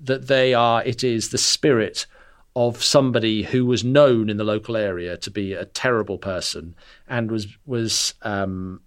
that 0.00 0.28
they 0.28 0.54
are 0.54 0.84
it 0.84 1.02
is 1.02 1.30
the 1.30 1.38
spirit 1.38 2.06
of 2.54 2.82
somebody 2.84 3.42
who 3.42 3.66
was 3.66 3.82
known 3.82 4.30
in 4.30 4.36
the 4.36 4.44
local 4.44 4.76
area 4.76 5.16
to 5.16 5.30
be 5.30 5.54
a 5.54 5.64
terrible 5.64 6.18
person 6.18 6.76
and 7.08 7.32
was 7.32 7.48
was 7.66 8.14
um, 8.22 8.80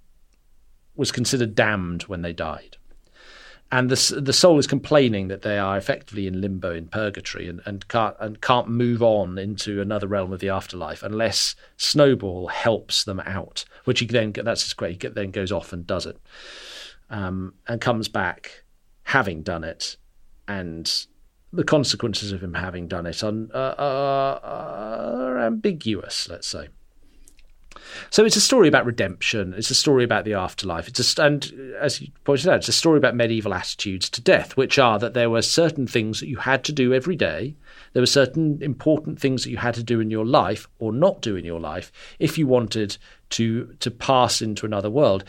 was 0.97 1.11
considered 1.11 1.55
damned 1.55 2.03
when 2.03 2.21
they 2.21 2.33
died. 2.33 2.77
And 3.69 3.89
the, 3.89 4.21
the 4.21 4.31
soul 4.31 4.59
is 4.59 4.67
complaining 4.67 5.27
that 5.27 5.41
they 5.41 5.57
are 5.57 5.77
effectively 5.77 6.25
in 6.25 6.39
limbo 6.39 6.73
in 6.73 6.87
purgatory 6.87 7.49
and, 7.49 7.61
and, 7.65 7.85
can't, 7.89 8.15
and 8.19 8.41
can't 8.41 8.69
move 8.69 9.03
on 9.03 9.37
into 9.37 9.81
another 9.81 10.07
realm 10.07 10.31
of 10.31 10.39
the 10.39 10.47
afterlife 10.49 11.03
unless 11.03 11.53
Snowball 11.75 12.47
helps 12.47 13.03
them 13.03 13.19
out, 13.21 13.65
which 13.83 13.99
he 13.99 14.05
then, 14.05 14.31
that's 14.31 14.63
just 14.63 14.77
great, 14.77 15.01
he 15.01 15.09
then 15.09 15.31
goes 15.31 15.51
off 15.51 15.73
and 15.73 15.85
does 15.85 16.05
it 16.05 16.17
um, 17.09 17.55
and 17.67 17.81
comes 17.81 18.07
back 18.07 18.63
having 19.03 19.41
done 19.43 19.65
it. 19.65 19.97
And 20.47 20.89
the 21.51 21.65
consequences 21.65 22.31
of 22.31 22.41
him 22.41 22.53
having 22.53 22.87
done 22.87 23.05
it 23.05 23.21
are, 23.21 23.43
are 23.53 25.39
ambiguous, 25.39 26.29
let's 26.29 26.47
say. 26.47 26.69
So 28.09 28.25
it's 28.25 28.35
a 28.35 28.41
story 28.41 28.67
about 28.67 28.85
redemption. 28.85 29.53
It's 29.57 29.69
a 29.69 29.75
story 29.75 30.03
about 30.03 30.25
the 30.25 30.33
afterlife. 30.33 30.87
It's 30.87 31.17
a, 31.17 31.23
and 31.23 31.53
uh, 31.75 31.77
as 31.77 32.01
you 32.01 32.09
pointed 32.23 32.49
out, 32.49 32.57
it's 32.57 32.67
a 32.67 32.73
story 32.73 32.97
about 32.97 33.15
medieval 33.15 33.53
attitudes 33.53 34.09
to 34.11 34.21
death, 34.21 34.57
which 34.57 34.79
are 34.79 34.99
that 34.99 35.13
there 35.13 35.29
were 35.29 35.41
certain 35.41 35.87
things 35.87 36.19
that 36.19 36.27
you 36.27 36.37
had 36.37 36.63
to 36.65 36.73
do 36.73 36.93
every 36.93 37.15
day. 37.15 37.55
There 37.93 38.01
were 38.01 38.07
certain 38.07 38.61
important 38.61 39.19
things 39.19 39.43
that 39.43 39.51
you 39.51 39.57
had 39.57 39.75
to 39.75 39.83
do 39.83 39.99
in 39.99 40.11
your 40.11 40.25
life 40.25 40.67
or 40.79 40.91
not 40.91 41.21
do 41.21 41.35
in 41.35 41.45
your 41.45 41.59
life 41.59 41.91
if 42.19 42.37
you 42.37 42.47
wanted 42.47 42.97
to 43.29 43.75
to 43.79 43.91
pass 43.91 44.41
into 44.41 44.65
another 44.65 44.89
world. 44.89 45.23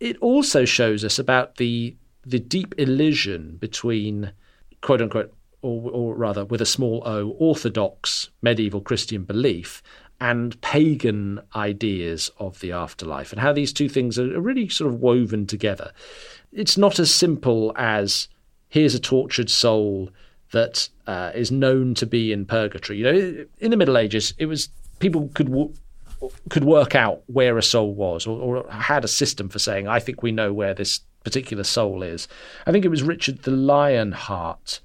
It 0.00 0.16
also 0.18 0.64
shows 0.64 1.04
us 1.04 1.18
about 1.18 1.56
the 1.56 1.96
the 2.24 2.38
deep 2.38 2.74
illusion 2.78 3.56
between 3.58 4.32
quote 4.80 5.00
unquote 5.00 5.32
or, 5.62 5.90
or 5.90 6.14
rather 6.14 6.44
with 6.44 6.60
a 6.60 6.66
small 6.66 7.02
o 7.04 7.30
orthodox 7.38 8.30
medieval 8.42 8.80
Christian 8.80 9.24
belief 9.24 9.82
and 10.20 10.60
pagan 10.60 11.40
ideas 11.54 12.30
of 12.38 12.58
the 12.60 12.72
afterlife, 12.72 13.32
and 13.32 13.40
how 13.40 13.52
these 13.52 13.72
two 13.72 13.88
things 13.88 14.18
are 14.18 14.40
really 14.40 14.68
sort 14.68 14.92
of 14.92 15.00
woven 15.00 15.46
together. 15.46 15.92
It's 16.52 16.76
not 16.76 16.98
as 16.98 17.14
simple 17.14 17.72
as 17.76 18.28
here's 18.68 18.94
a 18.94 19.00
tortured 19.00 19.50
soul 19.50 20.10
that 20.52 20.88
uh, 21.06 21.30
is 21.34 21.50
known 21.50 21.94
to 21.94 22.06
be 22.06 22.32
in 22.32 22.46
purgatory. 22.46 22.98
You 22.98 23.04
know, 23.04 23.46
in 23.58 23.70
the 23.70 23.76
Middle 23.76 23.98
Ages, 23.98 24.34
it 24.38 24.46
was 24.46 24.68
people 24.98 25.30
could 25.34 25.50
could 26.48 26.64
work 26.64 26.94
out 26.94 27.22
where 27.26 27.56
a 27.58 27.62
soul 27.62 27.94
was, 27.94 28.26
or, 28.26 28.40
or 28.40 28.70
had 28.70 29.04
a 29.04 29.08
system 29.08 29.48
for 29.48 29.58
saying, 29.58 29.86
"I 29.86 30.00
think 30.00 30.22
we 30.22 30.32
know 30.32 30.52
where 30.52 30.74
this 30.74 31.00
particular 31.22 31.64
soul 31.64 32.02
is." 32.02 32.28
I 32.66 32.72
think 32.72 32.84
it 32.84 32.88
was 32.88 33.02
Richard 33.02 33.42
the 33.42 33.50
Lionheart 33.50 34.80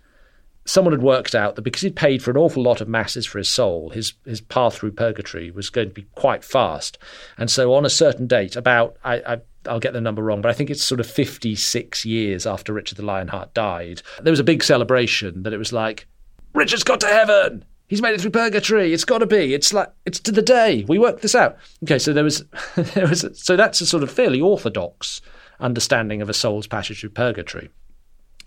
someone 0.65 0.93
had 0.93 1.01
worked 1.01 1.35
out 1.35 1.55
that 1.55 1.61
because 1.61 1.81
he'd 1.81 1.95
paid 1.95 2.23
for 2.23 2.31
an 2.31 2.37
awful 2.37 2.63
lot 2.63 2.81
of 2.81 2.87
masses 2.87 3.25
for 3.25 3.37
his 3.37 3.49
soul, 3.49 3.89
his 3.89 4.13
his 4.25 4.41
path 4.41 4.75
through 4.75 4.91
purgatory 4.91 5.51
was 5.51 5.69
going 5.69 5.89
to 5.89 5.93
be 5.93 6.05
quite 6.15 6.43
fast. 6.43 6.97
And 7.37 7.49
so, 7.49 7.73
on 7.73 7.85
a 7.85 7.89
certain 7.89 8.27
date, 8.27 8.55
about 8.55 8.97
I, 9.03 9.15
I 9.15 9.41
I'll 9.67 9.79
get 9.79 9.93
the 9.93 10.01
number 10.01 10.21
wrong, 10.21 10.41
but 10.41 10.49
I 10.49 10.53
think 10.53 10.69
it's 10.69 10.83
sort 10.83 10.99
of 10.99 11.07
56 11.07 12.05
years 12.05 12.45
after 12.45 12.73
Richard 12.73 12.97
the 12.97 13.05
Lionheart 13.05 13.53
died. 13.53 14.01
There 14.21 14.31
was 14.31 14.39
a 14.39 14.43
big 14.43 14.63
celebration 14.63 15.43
that 15.43 15.53
it 15.53 15.57
was 15.57 15.71
like, 15.71 16.07
Richard's 16.53 16.83
got 16.83 16.99
to 17.01 17.07
heaven. 17.07 17.65
He's 17.87 18.01
made 18.01 18.13
it 18.13 18.21
through 18.21 18.31
purgatory. 18.31 18.93
It's 18.93 19.05
got 19.05 19.19
to 19.19 19.25
be. 19.25 19.53
It's 19.53 19.73
like 19.73 19.89
it's 20.05 20.19
to 20.21 20.31
the 20.31 20.41
day. 20.41 20.85
We 20.87 20.97
worked 20.97 21.21
this 21.21 21.35
out. 21.35 21.57
Okay, 21.83 21.99
so 21.99 22.13
there 22.13 22.23
was, 22.23 22.43
there 22.75 23.07
was, 23.07 23.25
so 23.33 23.55
that's 23.55 23.81
a 23.81 23.85
sort 23.85 24.03
of 24.03 24.11
fairly 24.11 24.41
orthodox 24.41 25.21
understanding 25.59 26.21
of 26.21 26.29
a 26.29 26.33
soul's 26.33 26.67
passage 26.67 27.01
through 27.01 27.11
purgatory. 27.11 27.69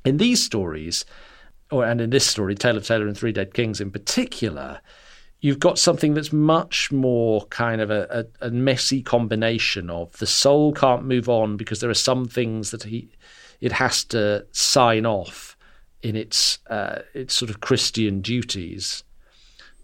In 0.04 0.18
these 0.18 0.42
stories, 0.44 1.04
or 1.70 1.84
and 1.84 2.00
in 2.00 2.10
this 2.10 2.26
story, 2.26 2.54
Tale 2.54 2.76
of 2.76 2.86
Tailor 2.86 3.06
and 3.06 3.16
Three 3.16 3.32
Dead 3.32 3.54
Kings 3.54 3.80
in 3.80 3.90
particular, 3.90 4.80
you've 5.40 5.60
got 5.60 5.78
something 5.78 6.14
that's 6.14 6.32
much 6.32 6.90
more 6.92 7.46
kind 7.46 7.80
of 7.80 7.90
a, 7.90 8.26
a, 8.40 8.46
a, 8.46 8.50
messy 8.50 9.02
combination 9.02 9.90
of 9.90 10.16
the 10.18 10.26
soul 10.26 10.72
can't 10.72 11.04
move 11.04 11.28
on 11.28 11.56
because 11.56 11.80
there 11.80 11.90
are 11.90 11.94
some 11.94 12.26
things 12.26 12.70
that 12.70 12.84
he 12.84 13.08
it 13.60 13.72
has 13.72 14.04
to 14.04 14.46
sign 14.52 15.06
off 15.06 15.56
in 16.02 16.16
its 16.16 16.58
uh, 16.68 17.00
its 17.14 17.34
sort 17.34 17.50
of 17.50 17.60
Christian 17.60 18.20
duties, 18.20 19.02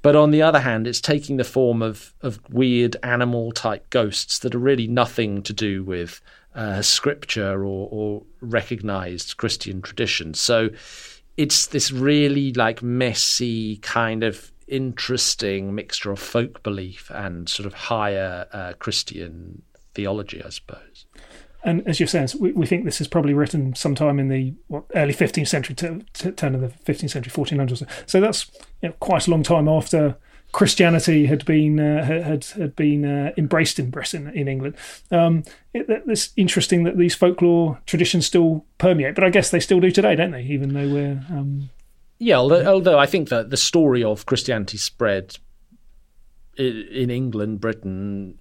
But 0.03 0.16
on 0.16 0.31
the 0.31 0.42
other 0.42 0.61
hand, 0.61 0.87
it's 0.87 1.01
taking 1.01 1.37
the 1.37 1.45
form 1.45 1.81
of, 1.81 2.12
of 2.23 2.40
weird 2.51 2.97
animal 3.03 3.53
type 3.53 3.88
ghosts 3.90 4.40
that 4.40 4.55
are 4.55 4.59
really 4.59 4.88
nothing 4.88 5.42
to 5.42 5.53
do 5.53 5.85
with 5.85 6.21
uh, 6.55 6.83
scripture 6.83 7.64
or, 7.64 7.88
or 7.90 8.23
recognized 8.40 9.37
Christian 9.37 9.81
tradition. 9.81 10.35
So 10.35 10.71
it's 11.43 11.67
this 11.67 11.91
really 11.91 12.53
like 12.53 12.85
messy 12.85 13.79
kind 13.79 14.23
of 14.23 14.53
interesting 14.69 15.75
mixture 15.75 16.13
of 16.13 16.21
folk 16.21 16.63
belief 16.63 17.11
and 17.13 17.49
sort 17.49 17.67
of 17.67 17.75
higher 17.75 18.47
uh, 18.53 18.75
Christian 18.79 19.63
theology, 19.93 20.41
I 20.41 20.51
suppose. 20.51 21.05
And 21.65 21.87
as 21.89 21.99
you're 21.99 22.07
saying, 22.07 22.29
we, 22.39 22.53
we 22.53 22.65
think 22.65 22.85
this 22.85 23.01
is 23.01 23.09
probably 23.09 23.35
written 23.35 23.75
sometime 23.75 24.21
in 24.21 24.29
the 24.29 24.55
what, 24.69 24.85
early 24.95 25.13
15th 25.13 25.49
century, 25.49 25.75
t- 25.75 26.05
t- 26.13 26.31
turn 26.31 26.55
of 26.55 26.61
the 26.61 26.69
15th 26.69 27.11
century, 27.11 27.33
1400s. 27.33 27.79
So. 27.79 27.87
so 28.07 28.21
that's 28.21 28.49
you 28.81 28.91
know, 28.91 28.95
quite 29.01 29.27
a 29.27 29.31
long 29.33 29.43
time 29.43 29.69
after 29.69 30.17
Christianity 30.53 31.27
had 31.27 31.45
been 31.47 31.81
uh, 31.81 32.05
had 32.05 32.45
had 32.45 32.77
been 32.77 33.05
uh, 33.05 33.33
embraced 33.38 33.79
in 33.79 33.91
Britain 33.91 34.31
in 34.35 34.49
England. 34.49 34.77
Um, 35.11 35.45
it, 35.73 35.87
it's 36.07 36.31
interesting 36.37 36.85
that 36.85 36.99
these 36.99 37.15
folklore 37.15 37.81
traditions 37.87 38.27
still 38.27 38.65
permeate, 38.79 39.15
but 39.15 39.25
I 39.25 39.31
guess 39.31 39.51
they 39.51 39.61
still 39.61 39.81
do 39.81 39.91
today, 39.91 40.15
don't 40.15 40.33
they? 40.33 40.43
Even 40.43 40.75
though 40.75 40.93
we're 40.93 41.25
um, 41.31 41.71
yeah, 42.23 42.37
although, 42.37 42.65
although 42.65 42.99
I 43.01 43.07
think 43.07 43.31
that 43.31 43.51
the 43.51 43.57
story 43.57 44.05
of 44.05 44.27
Christianity 44.27 44.79
spread 44.79 45.38
in 46.57 47.11
England, 47.11 47.61
Britain, 47.61 48.38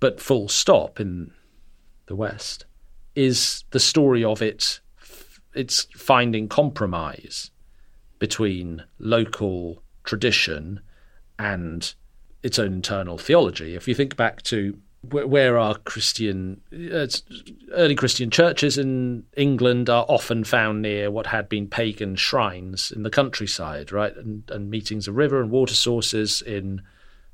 but 0.00 0.20
full 0.20 0.48
stop 0.48 1.00
in 1.00 1.30
the 2.08 2.14
West, 2.14 2.66
is 3.14 3.64
the 3.70 3.80
story 3.80 4.22
of 4.22 4.42
it. 4.42 4.80
It's 5.54 5.86
finding 5.96 6.46
compromise 6.46 7.50
between 8.18 8.82
local 8.98 9.82
tradition 10.04 10.80
and 11.38 11.94
its 12.42 12.58
own 12.58 12.72
internal 12.72 13.18
theology. 13.18 13.74
If 13.74 13.86
you 13.86 13.94
think 13.94 14.16
back 14.16 14.42
to 14.42 14.76
where 15.10 15.58
our 15.58 15.74
Christian, 15.78 16.60
uh, 16.72 17.08
early 17.72 17.96
Christian 17.96 18.30
churches 18.30 18.78
in 18.78 19.24
England 19.36 19.90
are 19.90 20.06
often 20.08 20.44
found 20.44 20.82
near 20.82 21.10
what 21.10 21.26
had 21.26 21.48
been 21.48 21.66
pagan 21.66 22.14
shrines 22.14 22.92
in 22.92 23.02
the 23.02 23.10
countryside, 23.10 23.90
right, 23.90 24.16
and, 24.16 24.48
and 24.48 24.70
meetings 24.70 25.08
of 25.08 25.16
river 25.16 25.40
and 25.40 25.50
water 25.50 25.74
sources 25.74 26.40
in 26.42 26.82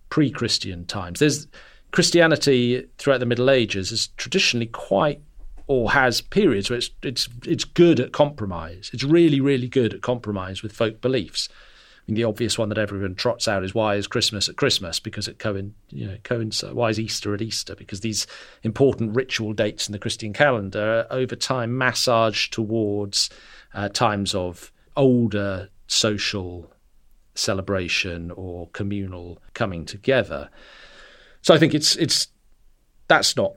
pre-Christian 0.09 0.87
times. 0.87 1.21
There's 1.21 1.47
Christianity 1.91 2.87
throughout 2.97 3.21
the 3.21 3.27
Middle 3.27 3.51
Ages 3.51 3.93
is 3.93 4.09
traditionally 4.17 4.67
quite 4.67 5.21
or 5.67 5.93
has 5.93 6.23
periods 6.23 6.71
where 6.71 6.79
it's 6.79 6.91
it's 7.03 7.29
it's 7.45 7.65
good 7.65 8.01
at 8.01 8.13
compromise. 8.13 8.91
It's 8.95 9.05
really 9.05 9.41
really 9.41 9.69
good 9.69 9.93
at 9.93 10.01
compromise 10.01 10.63
with 10.63 10.73
folk 10.73 11.03
beliefs 11.03 11.51
mean, 12.09 12.17
the 12.17 12.25
obvious 12.25 12.57
one 12.57 12.71
that 12.71 12.79
everyone 12.79 13.15
trots 13.15 13.47
out 13.47 13.65
is 13.65 13.75
why 13.75 13.97
is 13.97 14.07
Christmas 14.07 14.49
at 14.49 14.57
Christmas 14.57 14.99
because 14.99 15.29
it 15.29 15.39
coin 15.39 15.75
you 15.91 16.07
know 16.07 16.17
coincides. 16.25 16.75
Why 16.75 16.89
is 16.89 16.99
Easter 16.99 17.35
at 17.35 17.43
Easter 17.43 17.75
because 17.75 18.01
these 18.01 18.27
important 18.63 19.15
ritual 19.15 19.53
dates 19.53 19.89
in 19.89 19.93
the 19.93 19.99
Christian 19.99 20.33
calendar 20.33 21.07
are 21.11 21.19
over 21.19 21.37
time 21.37 21.77
massaged 21.77 22.53
towards 22.53 23.31
uh, 23.75 23.89
times 23.91 24.35
of 24.35 24.73
older 24.97 25.69
social 25.87 26.73
celebration 27.35 28.31
or 28.33 28.69
communal 28.69 29.39
coming 29.55 29.85
together. 29.85 30.51
So 31.43 31.55
I 31.55 31.59
think 31.59 31.75
it's 31.75 31.95
it's 31.97 32.29
that's 33.07 33.37
not 33.37 33.55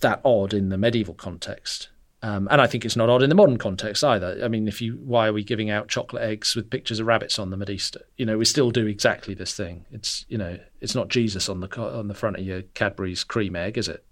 that 0.00 0.20
odd 0.24 0.54
in 0.54 0.68
the 0.68 0.78
medieval 0.78 1.14
context. 1.14 1.88
Um, 2.24 2.48
and 2.50 2.58
I 2.58 2.66
think 2.66 2.86
it's 2.86 2.96
not 2.96 3.10
odd 3.10 3.22
in 3.22 3.28
the 3.28 3.34
modern 3.34 3.58
context 3.58 4.02
either. 4.02 4.40
I 4.42 4.48
mean, 4.48 4.66
if 4.66 4.80
you, 4.80 4.94
why 5.04 5.28
are 5.28 5.32
we 5.34 5.44
giving 5.44 5.68
out 5.68 5.88
chocolate 5.88 6.22
eggs 6.22 6.56
with 6.56 6.70
pictures 6.70 6.98
of 6.98 7.06
rabbits 7.06 7.38
on 7.38 7.50
them 7.50 7.60
at 7.60 7.68
Easter? 7.68 8.00
You 8.16 8.24
know, 8.24 8.38
we 8.38 8.46
still 8.46 8.70
do 8.70 8.86
exactly 8.86 9.34
this 9.34 9.54
thing. 9.54 9.84
It's, 9.90 10.24
you 10.30 10.38
know, 10.38 10.58
it's 10.80 10.94
not 10.94 11.08
Jesus 11.08 11.50
on 11.50 11.60
the 11.60 11.68
on 11.78 12.08
the 12.08 12.14
front 12.14 12.38
of 12.38 12.42
your 12.46 12.62
Cadbury's 12.62 13.24
cream 13.24 13.54
egg, 13.54 13.76
is 13.76 13.88
it? 13.88 14.06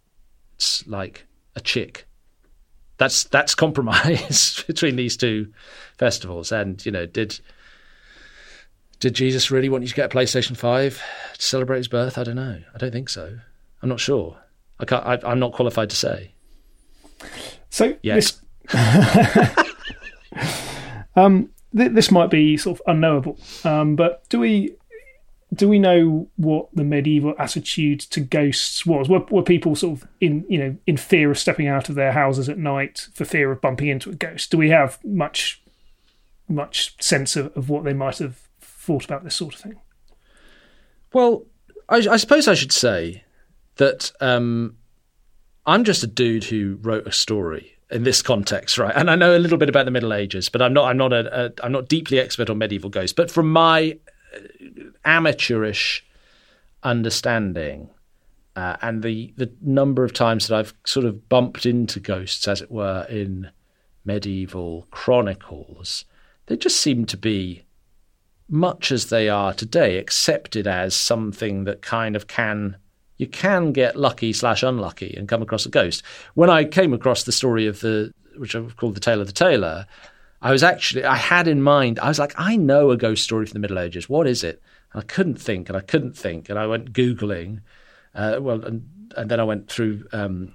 It's 0.56 0.86
like 0.86 1.26
a 1.56 1.60
chick. 1.60 2.06
That's 2.98 3.24
that's 3.24 3.54
compromise 3.64 4.62
between 4.66 4.96
these 4.96 5.16
two 5.16 5.50
festivals. 5.96 6.52
And 6.52 6.84
you 6.84 6.92
know, 6.92 7.06
did 7.06 7.40
did 9.00 9.14
Jesus 9.14 9.50
really 9.50 9.70
want 9.70 9.84
you 9.84 9.88
to 9.88 9.94
get 9.94 10.12
a 10.12 10.14
PlayStation 10.14 10.54
Five 10.54 11.02
to 11.38 11.42
celebrate 11.42 11.78
his 11.78 11.88
birth? 11.88 12.18
I 12.18 12.24
don't 12.24 12.36
know. 12.36 12.60
I 12.74 12.76
don't 12.76 12.92
think 12.92 13.08
so. 13.08 13.38
I'm 13.80 13.88
not 13.88 14.00
sure. 14.00 14.36
I 14.78 14.84
can't. 14.84 15.06
I, 15.06 15.18
I'm 15.24 15.38
not 15.38 15.54
qualified 15.54 15.88
to 15.88 15.96
say. 15.96 16.32
So 17.72 17.96
this, 18.02 18.38
um, 21.16 21.48
th- 21.74 21.92
this 21.92 22.10
might 22.10 22.28
be 22.28 22.58
sort 22.58 22.78
of 22.78 22.82
unknowable, 22.86 23.40
um, 23.64 23.96
but 23.96 24.28
do 24.28 24.38
we 24.38 24.76
do 25.54 25.70
we 25.70 25.78
know 25.78 26.28
what 26.36 26.68
the 26.74 26.84
medieval 26.84 27.34
attitude 27.38 28.00
to 28.00 28.20
ghosts 28.20 28.84
was? 28.84 29.08
Were, 29.08 29.24
were 29.30 29.42
people 29.42 29.74
sort 29.74 30.02
of 30.02 30.08
in 30.20 30.44
you 30.50 30.58
know 30.58 30.76
in 30.86 30.98
fear 30.98 31.30
of 31.30 31.38
stepping 31.38 31.66
out 31.66 31.88
of 31.88 31.94
their 31.94 32.12
houses 32.12 32.50
at 32.50 32.58
night 32.58 33.08
for 33.14 33.24
fear 33.24 33.50
of 33.50 33.62
bumping 33.62 33.88
into 33.88 34.10
a 34.10 34.14
ghost? 34.14 34.50
Do 34.50 34.58
we 34.58 34.68
have 34.68 35.02
much 35.02 35.62
much 36.48 37.02
sense 37.02 37.36
of, 37.36 37.56
of 37.56 37.70
what 37.70 37.84
they 37.84 37.94
might 37.94 38.18
have 38.18 38.36
thought 38.60 39.06
about 39.06 39.24
this 39.24 39.34
sort 39.34 39.54
of 39.54 39.60
thing? 39.60 39.80
Well, 41.14 41.46
I, 41.88 41.96
I 41.96 42.16
suppose 42.18 42.48
I 42.48 42.54
should 42.54 42.72
say 42.72 43.24
that 43.76 44.12
um, 44.20 44.76
I'm 45.64 45.84
just 45.84 46.02
a 46.02 46.08
dude 46.08 46.44
who 46.44 46.78
wrote 46.82 47.06
a 47.06 47.12
story 47.12 47.76
in 47.90 48.04
this 48.04 48.22
context, 48.22 48.78
right? 48.78 48.94
And 48.94 49.10
I 49.10 49.16
know 49.16 49.36
a 49.36 49.38
little 49.38 49.58
bit 49.58 49.68
about 49.68 49.84
the 49.84 49.90
Middle 49.90 50.12
Ages, 50.12 50.48
but 50.48 50.62
I'm 50.62 50.72
not 50.72 50.86
I'm 50.86 50.96
not 50.96 51.12
a, 51.12 51.46
a 51.46 51.52
I'm 51.62 51.72
not 51.72 51.88
deeply 51.88 52.18
expert 52.18 52.50
on 52.50 52.58
medieval 52.58 52.90
ghosts. 52.90 53.12
But 53.12 53.30
from 53.30 53.52
my 53.52 53.98
uh, 54.34 54.38
amateurish 55.04 56.04
understanding, 56.82 57.90
uh, 58.56 58.76
and 58.82 59.02
the 59.02 59.32
the 59.36 59.52
number 59.60 60.04
of 60.04 60.12
times 60.12 60.48
that 60.48 60.58
I've 60.58 60.74
sort 60.84 61.06
of 61.06 61.28
bumped 61.28 61.64
into 61.66 62.00
ghosts, 62.00 62.48
as 62.48 62.60
it 62.60 62.70
were, 62.70 63.06
in 63.08 63.50
medieval 64.04 64.88
chronicles, 64.90 66.04
they 66.46 66.56
just 66.56 66.80
seem 66.80 67.06
to 67.06 67.16
be 67.16 67.64
much 68.48 68.90
as 68.90 69.06
they 69.06 69.28
are 69.28 69.54
today, 69.54 69.96
accepted 69.96 70.66
as 70.66 70.94
something 70.94 71.64
that 71.64 71.82
kind 71.82 72.16
of 72.16 72.26
can 72.26 72.76
you 73.18 73.26
can 73.26 73.72
get 73.72 73.96
lucky 73.96 74.32
slash 74.32 74.62
unlucky 74.62 75.14
and 75.16 75.28
come 75.28 75.42
across 75.42 75.66
a 75.66 75.70
ghost. 75.70 76.02
When 76.34 76.50
I 76.50 76.64
came 76.64 76.92
across 76.92 77.24
the 77.24 77.32
story 77.32 77.66
of 77.66 77.80
the, 77.80 78.12
which 78.36 78.54
I've 78.54 78.76
called 78.76 78.96
the 78.96 79.00
Tale 79.00 79.20
of 79.20 79.26
the 79.26 79.32
Tailor, 79.32 79.86
I 80.40 80.50
was 80.50 80.62
actually, 80.62 81.04
I 81.04 81.16
had 81.16 81.46
in 81.46 81.62
mind, 81.62 82.00
I 82.00 82.08
was 82.08 82.18
like, 82.18 82.34
I 82.36 82.56
know 82.56 82.90
a 82.90 82.96
ghost 82.96 83.22
story 83.22 83.46
from 83.46 83.54
the 83.54 83.60
Middle 83.60 83.78
Ages. 83.78 84.08
What 84.08 84.26
is 84.26 84.42
it? 84.42 84.60
And 84.92 85.02
I 85.02 85.06
couldn't 85.06 85.36
think, 85.36 85.68
and 85.68 85.78
I 85.78 85.82
couldn't 85.82 86.16
think, 86.16 86.48
and 86.48 86.58
I 86.58 86.66
went 86.66 86.92
googling. 86.92 87.60
Uh, 88.14 88.38
well, 88.40 88.64
and, 88.64 88.88
and 89.16 89.30
then 89.30 89.38
I 89.40 89.44
went 89.44 89.70
through 89.70 90.04
um, 90.12 90.52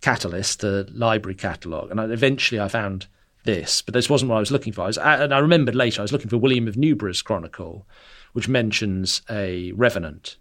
Catalyst, 0.00 0.60
the 0.60 0.88
library 0.92 1.34
catalogue, 1.34 1.90
and 1.90 2.00
I, 2.00 2.04
eventually 2.04 2.60
I 2.60 2.68
found 2.68 3.06
this, 3.44 3.82
but 3.82 3.94
this 3.94 4.10
wasn't 4.10 4.30
what 4.30 4.36
I 4.36 4.40
was 4.40 4.50
looking 4.50 4.72
for. 4.72 4.82
I 4.82 4.86
was, 4.86 4.98
and 4.98 5.32
I 5.34 5.38
remembered 5.38 5.74
later 5.74 6.00
I 6.00 6.04
was 6.04 6.12
looking 6.12 6.30
for 6.30 6.38
William 6.38 6.68
of 6.68 6.76
Newburgh's 6.76 7.22
Chronicle, 7.22 7.86
which 8.32 8.48
mentions 8.48 9.22
a 9.30 9.72
revenant. 9.72 10.36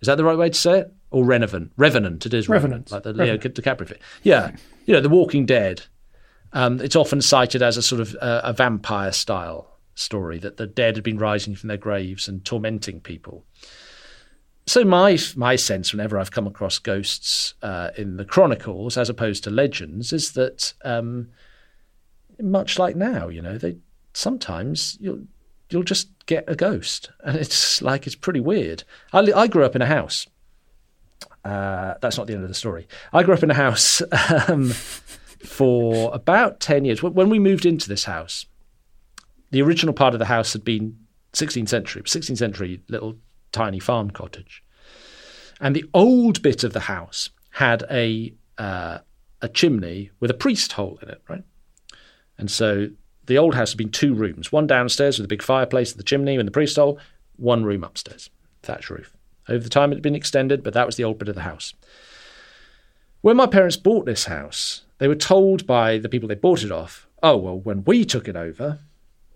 Is 0.00 0.06
that 0.06 0.16
the 0.16 0.24
right 0.24 0.38
way 0.38 0.48
to 0.48 0.54
say 0.54 0.80
it? 0.80 0.94
Or 1.10 1.24
Revenant. 1.24 1.72
Revenant, 1.76 2.26
it 2.26 2.34
is 2.34 2.48
Revenant, 2.48 2.90
like 2.90 3.02
the 3.02 3.12
Leo 3.12 3.36
DiCaprio. 3.36 3.96
Yeah, 4.22 4.54
you 4.86 4.94
know, 4.94 5.00
The 5.00 5.08
Walking 5.08 5.46
Dead. 5.46 5.82
Um, 6.52 6.80
it's 6.80 6.96
often 6.96 7.20
cited 7.20 7.62
as 7.62 7.76
a 7.76 7.82
sort 7.82 8.00
of 8.00 8.16
uh, 8.20 8.40
a 8.44 8.52
vampire 8.52 9.12
style 9.12 9.78
story 9.94 10.38
that 10.38 10.56
the 10.56 10.66
dead 10.66 10.96
had 10.96 11.04
been 11.04 11.18
rising 11.18 11.54
from 11.54 11.68
their 11.68 11.76
graves 11.76 12.28
and 12.28 12.44
tormenting 12.44 13.00
people. 13.00 13.44
So 14.66 14.84
my 14.84 15.18
my 15.36 15.56
sense, 15.56 15.92
whenever 15.92 16.18
I've 16.18 16.32
come 16.32 16.46
across 16.46 16.78
ghosts 16.78 17.54
uh, 17.62 17.90
in 17.96 18.16
the 18.16 18.24
chronicles 18.24 18.96
as 18.96 19.08
opposed 19.08 19.44
to 19.44 19.50
legends, 19.50 20.12
is 20.12 20.32
that 20.32 20.72
um, 20.84 21.28
much 22.40 22.78
like 22.78 22.96
now, 22.96 23.28
you 23.28 23.40
know, 23.40 23.58
they 23.58 23.76
sometimes 24.12 24.96
you'll 25.00 25.22
you'll 25.70 25.84
just 25.84 26.08
get 26.26 26.44
a 26.48 26.56
ghost, 26.56 27.10
and 27.24 27.36
it's 27.36 27.80
like 27.80 28.06
it's 28.06 28.16
pretty 28.16 28.40
weird. 28.40 28.82
I, 29.12 29.20
I 29.34 29.46
grew 29.46 29.64
up 29.64 29.76
in 29.76 29.82
a 29.82 29.86
house 29.86 30.26
uh, 31.46 31.94
that's 32.00 32.18
not 32.18 32.26
the 32.26 32.34
end 32.34 32.42
of 32.42 32.48
the 32.48 32.54
story. 32.54 32.88
I 33.12 33.22
grew 33.22 33.34
up 33.34 33.42
in 33.44 33.50
a 33.52 33.54
house 33.54 34.02
um, 34.48 34.70
for 34.70 36.12
about 36.12 36.58
10 36.58 36.84
years. 36.84 37.02
When 37.02 37.30
we 37.30 37.38
moved 37.38 37.64
into 37.64 37.88
this 37.88 38.04
house, 38.04 38.46
the 39.52 39.62
original 39.62 39.94
part 39.94 40.12
of 40.12 40.18
the 40.18 40.26
house 40.26 40.52
had 40.52 40.64
been 40.64 40.98
16th 41.34 41.68
century, 41.68 42.02
16th 42.02 42.38
century 42.38 42.82
little 42.88 43.14
tiny 43.52 43.78
farm 43.78 44.10
cottage. 44.10 44.64
And 45.60 45.76
the 45.76 45.84
old 45.94 46.42
bit 46.42 46.64
of 46.64 46.72
the 46.72 46.80
house 46.80 47.30
had 47.50 47.84
a 47.90 48.34
uh, 48.58 48.98
a 49.40 49.48
chimney 49.48 50.10
with 50.18 50.30
a 50.30 50.34
priest 50.34 50.72
hole 50.72 50.98
in 51.02 51.10
it, 51.10 51.22
right? 51.28 51.44
And 52.38 52.50
so 52.50 52.88
the 53.26 53.38
old 53.38 53.54
house 53.54 53.70
had 53.70 53.78
been 53.78 53.90
two 53.90 54.14
rooms, 54.14 54.50
one 54.50 54.66
downstairs 54.66 55.18
with 55.18 55.26
a 55.26 55.28
big 55.28 55.42
fireplace 55.42 55.92
and 55.92 56.00
the 56.00 56.04
chimney 56.04 56.36
and 56.36 56.46
the 56.48 56.52
priest 56.52 56.76
hole, 56.76 56.98
one 57.36 57.64
room 57.64 57.84
upstairs, 57.84 58.30
thatch 58.62 58.90
roof. 58.90 59.15
Over 59.48 59.62
the 59.62 59.70
time 59.70 59.92
it 59.92 59.96
had 59.96 60.02
been 60.02 60.14
extended, 60.14 60.62
but 60.62 60.74
that 60.74 60.86
was 60.86 60.96
the 60.96 61.04
old 61.04 61.18
bit 61.18 61.28
of 61.28 61.34
the 61.34 61.42
house. 61.42 61.74
When 63.20 63.36
my 63.36 63.46
parents 63.46 63.76
bought 63.76 64.06
this 64.06 64.24
house, 64.24 64.82
they 64.98 65.08
were 65.08 65.14
told 65.14 65.66
by 65.66 65.98
the 65.98 66.08
people 66.08 66.28
they 66.28 66.34
bought 66.34 66.62
it 66.62 66.72
off, 66.72 67.06
oh, 67.22 67.36
well, 67.36 67.58
when 67.58 67.84
we 67.84 68.04
took 68.04 68.28
it 68.28 68.36
over 68.36 68.80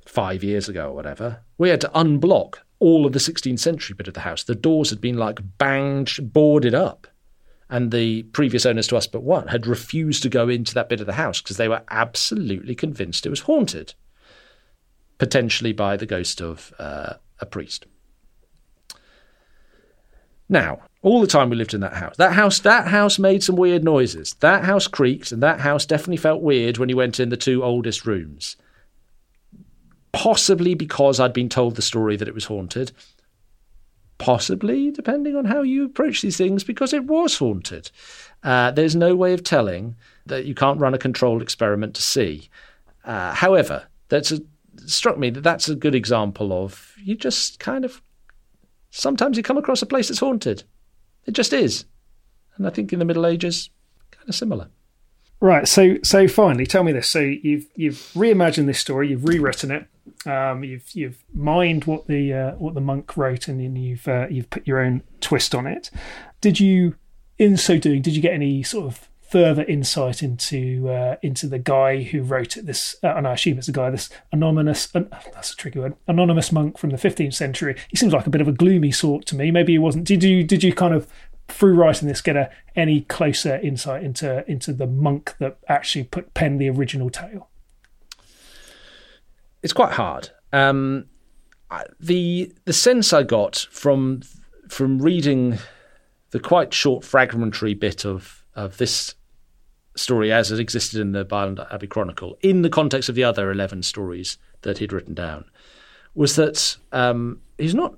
five 0.06 0.42
years 0.42 0.68
ago 0.68 0.88
or 0.88 0.94
whatever, 0.94 1.40
we 1.58 1.68
had 1.68 1.80
to 1.82 1.90
unblock 1.94 2.58
all 2.78 3.06
of 3.06 3.12
the 3.12 3.18
16th 3.18 3.58
century 3.58 3.94
bit 3.94 4.08
of 4.08 4.14
the 4.14 4.20
house. 4.20 4.42
The 4.42 4.54
doors 4.54 4.90
had 4.90 5.00
been 5.00 5.16
like 5.16 5.40
banged, 5.58 6.32
boarded 6.32 6.74
up. 6.74 7.06
And 7.68 7.92
the 7.92 8.24
previous 8.24 8.66
owners 8.66 8.88
to 8.88 8.96
us 8.96 9.06
but 9.06 9.22
one 9.22 9.46
had 9.46 9.66
refused 9.66 10.24
to 10.24 10.28
go 10.28 10.48
into 10.48 10.74
that 10.74 10.88
bit 10.88 11.00
of 11.00 11.06
the 11.06 11.12
house 11.12 11.40
because 11.40 11.56
they 11.56 11.68
were 11.68 11.82
absolutely 11.88 12.74
convinced 12.74 13.26
it 13.26 13.30
was 13.30 13.40
haunted, 13.42 13.94
potentially 15.18 15.72
by 15.72 15.96
the 15.96 16.06
ghost 16.06 16.42
of 16.42 16.74
uh, 16.80 17.14
a 17.38 17.46
priest. 17.46 17.86
Now, 20.50 20.80
all 21.02 21.20
the 21.20 21.28
time 21.28 21.48
we 21.48 21.56
lived 21.56 21.74
in 21.74 21.80
that 21.80 21.94
house, 21.94 22.16
that 22.16 22.32
house, 22.32 22.58
that 22.58 22.88
house 22.88 23.20
made 23.20 23.42
some 23.42 23.54
weird 23.54 23.84
noises. 23.84 24.34
That 24.40 24.64
house 24.64 24.88
creaked, 24.88 25.30
and 25.30 25.40
that 25.42 25.60
house 25.60 25.86
definitely 25.86 26.16
felt 26.16 26.42
weird 26.42 26.76
when 26.76 26.88
you 26.88 26.96
went 26.96 27.20
in 27.20 27.28
the 27.28 27.36
two 27.36 27.62
oldest 27.62 28.04
rooms. 28.04 28.56
Possibly 30.12 30.74
because 30.74 31.20
I'd 31.20 31.32
been 31.32 31.48
told 31.48 31.76
the 31.76 31.82
story 31.82 32.16
that 32.16 32.26
it 32.26 32.34
was 32.34 32.46
haunted. 32.46 32.90
Possibly, 34.18 34.90
depending 34.90 35.36
on 35.36 35.44
how 35.44 35.62
you 35.62 35.84
approach 35.84 36.20
these 36.20 36.36
things, 36.36 36.64
because 36.64 36.92
it 36.92 37.04
was 37.04 37.38
haunted. 37.38 37.92
Uh, 38.42 38.72
there's 38.72 38.96
no 38.96 39.14
way 39.14 39.32
of 39.32 39.44
telling 39.44 39.94
that 40.26 40.46
you 40.46 40.54
can't 40.54 40.80
run 40.80 40.94
a 40.94 40.98
controlled 40.98 41.42
experiment 41.42 41.94
to 41.94 42.02
see. 42.02 42.50
Uh, 43.04 43.32
however, 43.32 43.84
that's 44.08 44.32
a, 44.32 44.40
struck 44.84 45.16
me 45.16 45.30
that 45.30 45.42
that's 45.42 45.68
a 45.68 45.76
good 45.76 45.94
example 45.94 46.52
of 46.52 46.92
you 47.02 47.14
just 47.14 47.60
kind 47.60 47.84
of 47.84 48.02
sometimes 48.90 49.37
you 49.37 49.42
come 49.42 49.59
across 49.59 49.83
a 49.83 49.87
place 49.87 50.09
that's 50.09 50.20
haunted. 50.20 50.64
It 51.26 51.33
just 51.33 51.53
is. 51.53 51.85
And 52.57 52.66
I 52.66 52.70
think 52.70 52.92
in 52.92 52.98
the 52.98 53.05
Middle 53.05 53.26
Ages, 53.26 53.70
kind 54.11 54.29
of 54.29 54.35
similar. 54.35 54.68
Right. 55.40 55.66
So 55.66 55.96
so 56.03 56.29
finally, 56.29 56.66
tell 56.66 56.85
me 56.85 56.92
this. 56.92 57.09
So 57.09 57.20
you've 57.20 57.66
you've 57.74 58.11
reimagined 58.14 58.66
this 58.66 58.79
story. 58.79 59.09
You've 59.09 59.24
rewritten 59.24 59.70
it. 59.70 59.87
Um, 60.29 60.64
you've 60.64 60.90
you've 60.92 61.24
mined 61.33 61.85
what 61.87 62.07
the 62.07 62.33
uh, 62.33 62.50
what 62.53 62.74
the 62.74 62.81
monk 62.81 63.16
wrote, 63.16 63.48
and 63.48 63.59
then 63.59 63.74
you've 63.76 64.07
uh, 64.07 64.26
you've 64.29 64.50
put 64.50 64.66
your 64.66 64.81
own 64.81 65.03
twist 65.20 65.55
on 65.55 65.66
it. 65.66 65.90
Did 66.42 66.61
you, 66.61 66.96
in 67.38 67.57
so 67.57 67.79
doing, 67.79 68.03
did 68.03 68.16
you 68.16 68.22
get 68.22 68.35
any 68.35 68.62
sort 68.62 68.87
of 68.87 69.09
further 69.30 69.62
insight 69.62 70.22
into 70.22 70.88
uh, 70.88 71.16
into 71.22 71.46
the 71.46 71.58
guy 71.58 72.02
who 72.02 72.22
wrote 72.22 72.56
it. 72.56 72.66
This, 72.66 72.96
uh, 73.02 73.14
and 73.14 73.28
I 73.28 73.34
assume 73.34 73.58
it's 73.58 73.68
a 73.68 73.72
guy, 73.72 73.88
this 73.90 74.10
anonymous. 74.32 74.94
Uh, 74.94 75.04
that's 75.32 75.52
a 75.52 75.56
tricky 75.56 75.78
word. 75.78 75.94
Anonymous 76.08 76.50
monk 76.50 76.78
from 76.78 76.90
the 76.90 76.96
15th 76.96 77.34
century. 77.34 77.76
He 77.88 77.96
seems 77.96 78.12
like 78.12 78.26
a 78.26 78.30
bit 78.30 78.40
of 78.40 78.48
a 78.48 78.52
gloomy 78.52 78.90
sort 78.90 79.26
to 79.26 79.36
me. 79.36 79.50
Maybe 79.50 79.72
he 79.72 79.78
wasn't. 79.78 80.04
Did 80.04 80.24
you 80.24 80.42
did 80.42 80.64
you 80.64 80.72
kind 80.74 80.94
of 80.94 81.06
through 81.48 81.74
writing 81.74 82.08
this 82.08 82.20
get 82.20 82.36
a, 82.36 82.50
any 82.76 83.02
closer 83.02 83.56
insight 83.56 84.02
into 84.02 84.48
into 84.50 84.72
the 84.72 84.86
monk 84.86 85.36
that 85.38 85.58
actually 85.68 86.04
put 86.04 86.34
penned 86.34 86.60
the 86.60 86.68
original 86.68 87.08
tale? 87.08 87.48
It's 89.62 89.72
quite 89.72 89.92
hard. 89.92 90.30
Um, 90.52 91.06
the 92.00 92.52
the 92.64 92.72
sense 92.72 93.12
I 93.12 93.22
got 93.22 93.66
from 93.70 94.22
from 94.68 95.00
reading 95.00 95.58
the 96.30 96.40
quite 96.40 96.74
short 96.74 97.04
fragmentary 97.04 97.74
bit 97.74 98.04
of 98.04 98.44
of 98.56 98.78
this 98.78 99.14
story 100.00 100.32
as 100.32 100.50
it 100.50 100.58
existed 100.58 101.00
in 101.00 101.12
the 101.12 101.24
Byland 101.24 101.60
Abbey 101.70 101.86
Chronicle, 101.86 102.38
in 102.40 102.62
the 102.62 102.70
context 102.70 103.08
of 103.08 103.14
the 103.14 103.24
other 103.24 103.50
11 103.50 103.82
stories 103.82 104.38
that 104.62 104.78
he'd 104.78 104.92
written 104.92 105.14
down, 105.14 105.44
was 106.14 106.36
that 106.36 106.76
um, 106.92 107.40
he's 107.58 107.74
not 107.74 107.94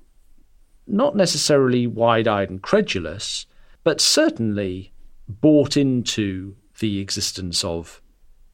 not 0.85 1.15
necessarily 1.15 1.87
wide-eyed 1.87 2.49
and 2.49 2.61
credulous, 2.61 3.45
but 3.85 4.01
certainly 4.01 4.91
bought 5.29 5.77
into 5.77 6.55
the 6.79 6.99
existence 6.99 7.63
of 7.63 8.01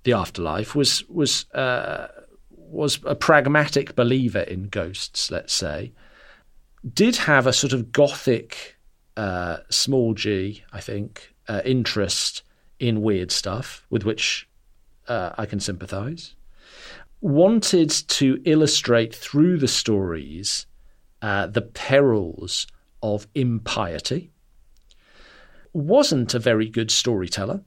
the 0.04 0.14
afterlife. 0.14 0.76
was 0.76 1.08
was 1.10 1.52
uh, 1.54 2.08
was 2.52 3.00
a 3.06 3.16
pragmatic 3.16 3.96
believer 3.96 4.42
in 4.42 4.70
ghosts, 4.70 5.32
let's 5.32 5.54
say. 5.54 5.92
Did 6.94 7.16
have 7.18 7.48
a 7.48 7.54
sort 7.54 7.74
of 7.74 7.92
gothic 7.92 8.78
uh, 9.18 9.58
small 9.70 10.14
g, 10.14 10.64
I 10.72 10.80
think, 10.80 11.34
uh, 11.48 11.62
interest 11.66 12.44
in 12.80 13.02
weird 13.02 13.32
stuff 13.32 13.86
with 13.90 14.04
which 14.04 14.48
uh, 15.08 15.32
I 15.38 15.46
can 15.46 15.60
sympathize. 15.60 16.36
Wanted 17.22 17.90
to 17.90 18.42
illustrate 18.46 19.14
through 19.14 19.58
the 19.58 19.68
stories 19.68 20.66
uh, 21.22 21.48
the 21.48 21.62
perils 21.62 22.68
of 23.04 23.28
impiety. 23.36 24.32
Wasn't 25.74 26.34
a 26.34 26.40
very 26.40 26.70
good 26.70 26.92
storyteller, 26.92 27.62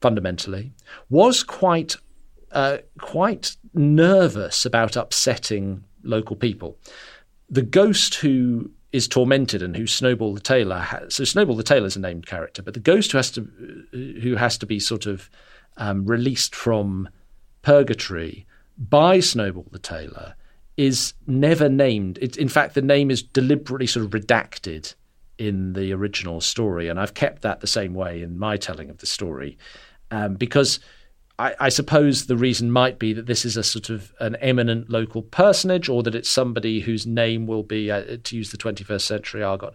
fundamentally. 0.00 0.72
Was 1.10 1.42
quite 1.42 1.96
uh, 2.52 2.78
quite 2.98 3.56
nervous 3.74 4.64
about 4.64 4.96
upsetting 4.96 5.84
local 6.04 6.36
people. 6.36 6.78
The 7.50 7.62
ghost 7.62 8.16
who 8.16 8.70
is 8.94 9.08
tormented 9.08 9.60
and 9.60 9.76
who 9.76 9.88
Snowball 9.88 10.34
the 10.34 10.40
Tailor 10.40 10.78
has, 10.78 11.16
so 11.16 11.24
Snowball 11.24 11.56
the 11.56 11.64
Tailor 11.64 11.86
is 11.86 11.96
a 11.96 12.00
named 12.00 12.26
character, 12.26 12.62
but 12.62 12.74
the 12.74 12.80
ghost 12.80 13.10
who 13.10 13.18
has 13.18 13.28
to 13.32 13.40
who 14.22 14.36
has 14.36 14.56
to 14.58 14.66
be 14.66 14.78
sort 14.78 15.06
of 15.06 15.28
um, 15.78 16.06
released 16.06 16.54
from 16.54 17.08
purgatory 17.62 18.46
by 18.78 19.18
Snowball 19.18 19.66
the 19.72 19.80
Tailor 19.80 20.36
is 20.76 21.12
never 21.26 21.68
named. 21.68 22.20
It, 22.22 22.36
in 22.36 22.48
fact, 22.48 22.74
the 22.74 22.82
name 22.82 23.10
is 23.10 23.20
deliberately 23.20 23.88
sort 23.88 24.06
of 24.06 24.12
redacted 24.12 24.94
in 25.38 25.72
the 25.72 25.92
original 25.92 26.40
story, 26.40 26.88
and 26.88 27.00
I've 27.00 27.14
kept 27.14 27.42
that 27.42 27.58
the 27.58 27.66
same 27.66 27.94
way 27.94 28.22
in 28.22 28.38
my 28.38 28.56
telling 28.56 28.90
of 28.90 28.98
the 28.98 29.06
story 29.06 29.58
um, 30.12 30.34
because 30.34 30.78
I, 31.38 31.54
I, 31.58 31.68
suppose 31.68 32.26
the 32.26 32.36
reason 32.36 32.70
might 32.70 32.98
be 32.98 33.12
that 33.12 33.26
this 33.26 33.44
is 33.44 33.56
a 33.56 33.64
sort 33.64 33.90
of 33.90 34.12
an 34.20 34.36
eminent 34.36 34.88
local 34.88 35.22
personage, 35.22 35.88
or 35.88 36.02
that 36.02 36.14
it's 36.14 36.30
somebody 36.30 36.80
whose 36.80 37.06
name 37.06 37.46
will 37.46 37.62
be, 37.62 37.90
uh, 37.90 38.18
to 38.22 38.36
use 38.36 38.50
the 38.50 38.56
21st 38.56 39.00
century 39.00 39.42
argot, 39.42 39.74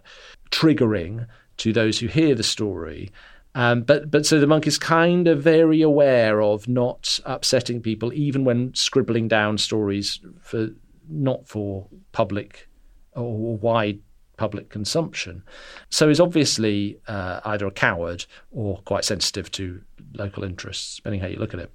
triggering 0.50 1.26
to 1.58 1.72
those 1.72 1.98
who 1.98 2.06
hear 2.06 2.34
the 2.34 2.42
story. 2.42 3.10
Um, 3.54 3.82
but 3.82 4.10
but 4.10 4.24
so 4.24 4.38
the 4.38 4.46
monk 4.46 4.66
is 4.66 4.78
kind 4.78 5.26
of 5.26 5.42
very 5.42 5.82
aware 5.82 6.40
of 6.40 6.68
not 6.68 7.18
upsetting 7.24 7.82
people, 7.82 8.12
even 8.12 8.44
when 8.44 8.74
scribbling 8.74 9.28
down 9.28 9.58
stories 9.58 10.20
for 10.40 10.68
not 11.08 11.48
for 11.48 11.88
public 12.12 12.68
or 13.14 13.56
wide 13.56 14.00
public 14.36 14.70
consumption. 14.70 15.42
So 15.90 16.08
he's 16.08 16.20
obviously 16.20 16.98
uh, 17.08 17.40
either 17.44 17.66
a 17.66 17.70
coward 17.70 18.24
or 18.52 18.78
quite 18.86 19.04
sensitive 19.04 19.50
to 19.52 19.82
local 20.14 20.44
interests, 20.44 20.96
depending 20.96 21.20
how 21.20 21.28
you 21.28 21.38
look 21.38 21.54
at 21.54 21.60
it. 21.60 21.72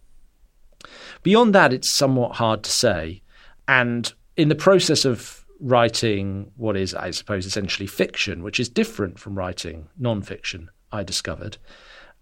Beyond 1.24 1.56
that, 1.56 1.74
it's 1.74 1.90
somewhat 1.90 2.36
hard 2.36 2.64
to 2.64 2.72
say. 2.72 3.22
And 3.68 4.12
in 4.38 4.50
the 4.50 4.56
process 4.56 5.06
of 5.06 5.46
writing 5.60 6.52
what 6.58 6.76
is, 6.78 6.94
I 6.94 7.12
suppose, 7.12 7.46
essentially 7.46 7.88
fiction, 7.88 8.44
which 8.44 8.60
is 8.60 8.70
different 8.70 9.20
from 9.20 9.38
writing 9.38 9.88
non-fiction, 9.98 10.70
I 10.92 11.04
discovered, 11.04 11.58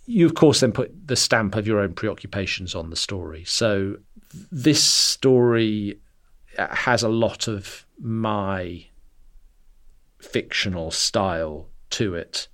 you 0.06 0.26
of 0.26 0.36
course 0.36 0.60
then 0.60 0.72
put 0.72 1.08
the 1.08 1.16
stamp 1.16 1.56
of 1.56 1.68
your 1.68 1.80
own 1.80 1.94
preoccupations 1.94 2.76
on 2.76 2.90
the 2.90 2.96
story. 2.96 3.44
So 3.46 3.98
this 4.52 4.84
story 4.84 6.00
uh, 6.58 6.74
has 6.74 7.04
a 7.04 7.10
lot 7.10 7.48
of 7.48 7.86
my 8.00 8.86
fictional 10.20 10.92
style 10.92 11.68
to 11.92 12.16
it 12.16 12.48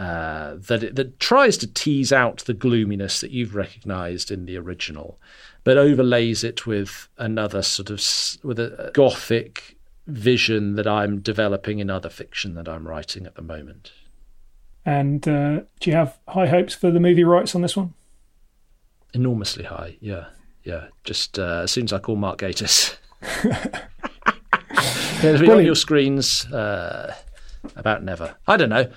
uh, 0.00 0.56
that 0.56 0.82
it, 0.82 0.96
that 0.96 1.20
tries 1.20 1.58
to 1.58 1.66
tease 1.66 2.10
out 2.10 2.38
the 2.46 2.54
gloominess 2.54 3.20
that 3.20 3.32
you've 3.32 3.54
recognised 3.54 4.30
in 4.30 4.46
the 4.46 4.56
original, 4.56 5.20
but 5.62 5.76
overlays 5.76 6.42
it 6.42 6.66
with 6.66 7.06
another 7.18 7.60
sort 7.60 7.90
of 7.90 8.00
with 8.42 8.58
a 8.58 8.90
gothic 8.94 9.76
vision 10.06 10.74
that 10.76 10.86
I'm 10.86 11.20
developing 11.20 11.80
in 11.80 11.90
other 11.90 12.08
fiction 12.08 12.54
that 12.54 12.66
I'm 12.66 12.88
writing 12.88 13.26
at 13.26 13.34
the 13.34 13.42
moment. 13.42 13.92
And 14.86 15.28
uh, 15.28 15.60
do 15.80 15.90
you 15.90 15.92
have 15.96 16.18
high 16.28 16.46
hopes 16.46 16.72
for 16.74 16.90
the 16.90 16.98
movie 16.98 17.24
rights 17.24 17.54
on 17.54 17.60
this 17.60 17.76
one? 17.76 17.92
Enormously 19.12 19.64
high, 19.64 19.98
yeah, 20.00 20.28
yeah. 20.64 20.86
Just 21.04 21.38
uh, 21.38 21.60
as 21.64 21.72
soon 21.72 21.84
as 21.84 21.92
I 21.92 21.98
call 21.98 22.16
Mark 22.16 22.38
Gatiss. 22.38 22.96
It'll 25.22 25.40
be 25.40 25.50
on 25.50 25.62
your 25.62 25.74
screens 25.74 26.46
uh, 26.46 27.14
about 27.76 28.02
never. 28.02 28.36
I 28.46 28.56
don't 28.56 28.70
know. 28.70 28.90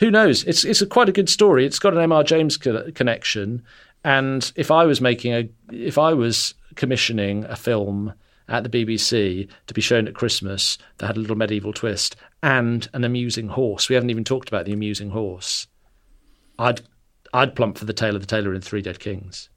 Who 0.00 0.10
knows? 0.10 0.44
It's 0.44 0.64
it's 0.64 0.82
a 0.82 0.86
quite 0.86 1.08
a 1.08 1.12
good 1.12 1.28
story. 1.28 1.66
It's 1.66 1.78
got 1.78 1.94
an 1.94 2.00
M.R. 2.00 2.22
James 2.22 2.56
co- 2.56 2.90
connection, 2.92 3.62
and 4.04 4.50
if 4.54 4.70
I 4.70 4.84
was 4.84 5.00
making 5.00 5.34
a, 5.34 5.48
if 5.72 5.98
I 5.98 6.12
was 6.12 6.54
commissioning 6.76 7.44
a 7.44 7.56
film 7.56 8.14
at 8.48 8.62
the 8.62 8.70
BBC 8.70 9.48
to 9.66 9.74
be 9.74 9.80
shown 9.80 10.08
at 10.08 10.14
Christmas 10.14 10.78
that 10.98 11.08
had 11.08 11.16
a 11.16 11.20
little 11.20 11.36
medieval 11.36 11.72
twist 11.72 12.16
and 12.42 12.88
an 12.94 13.04
amusing 13.04 13.48
horse, 13.48 13.88
we 13.88 13.94
haven't 13.94 14.10
even 14.10 14.24
talked 14.24 14.48
about 14.48 14.64
the 14.64 14.72
amusing 14.72 15.10
horse. 15.10 15.66
I'd 16.58 16.82
I'd 17.32 17.56
plump 17.56 17.76
for 17.76 17.84
the 17.84 17.92
Tale 17.92 18.14
of 18.16 18.22
the 18.22 18.26
Tailor 18.26 18.54
in 18.54 18.60
Three 18.60 18.82
Dead 18.82 19.00
Kings. 19.00 19.50